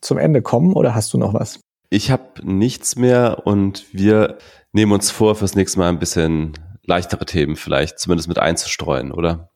[0.00, 1.60] zum Ende kommen oder hast du noch was?
[1.90, 4.38] Ich habe nichts mehr und wir
[4.72, 6.52] nehmen uns vor, fürs nächste Mal ein bisschen
[6.84, 9.50] leichtere Themen vielleicht zumindest mit einzustreuen, oder?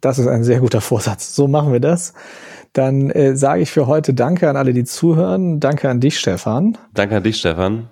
[0.00, 1.34] Das ist ein sehr guter Vorsatz.
[1.34, 2.12] So machen wir das.
[2.72, 5.60] Dann äh, sage ich für heute Danke an alle, die zuhören.
[5.60, 6.76] Danke an dich, Stefan.
[6.92, 7.88] Danke an dich, Stefan.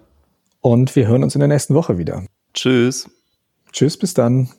[0.61, 2.25] Und wir hören uns in der nächsten Woche wieder.
[2.55, 3.09] Tschüss.
[3.73, 4.51] Tschüss, bis dann.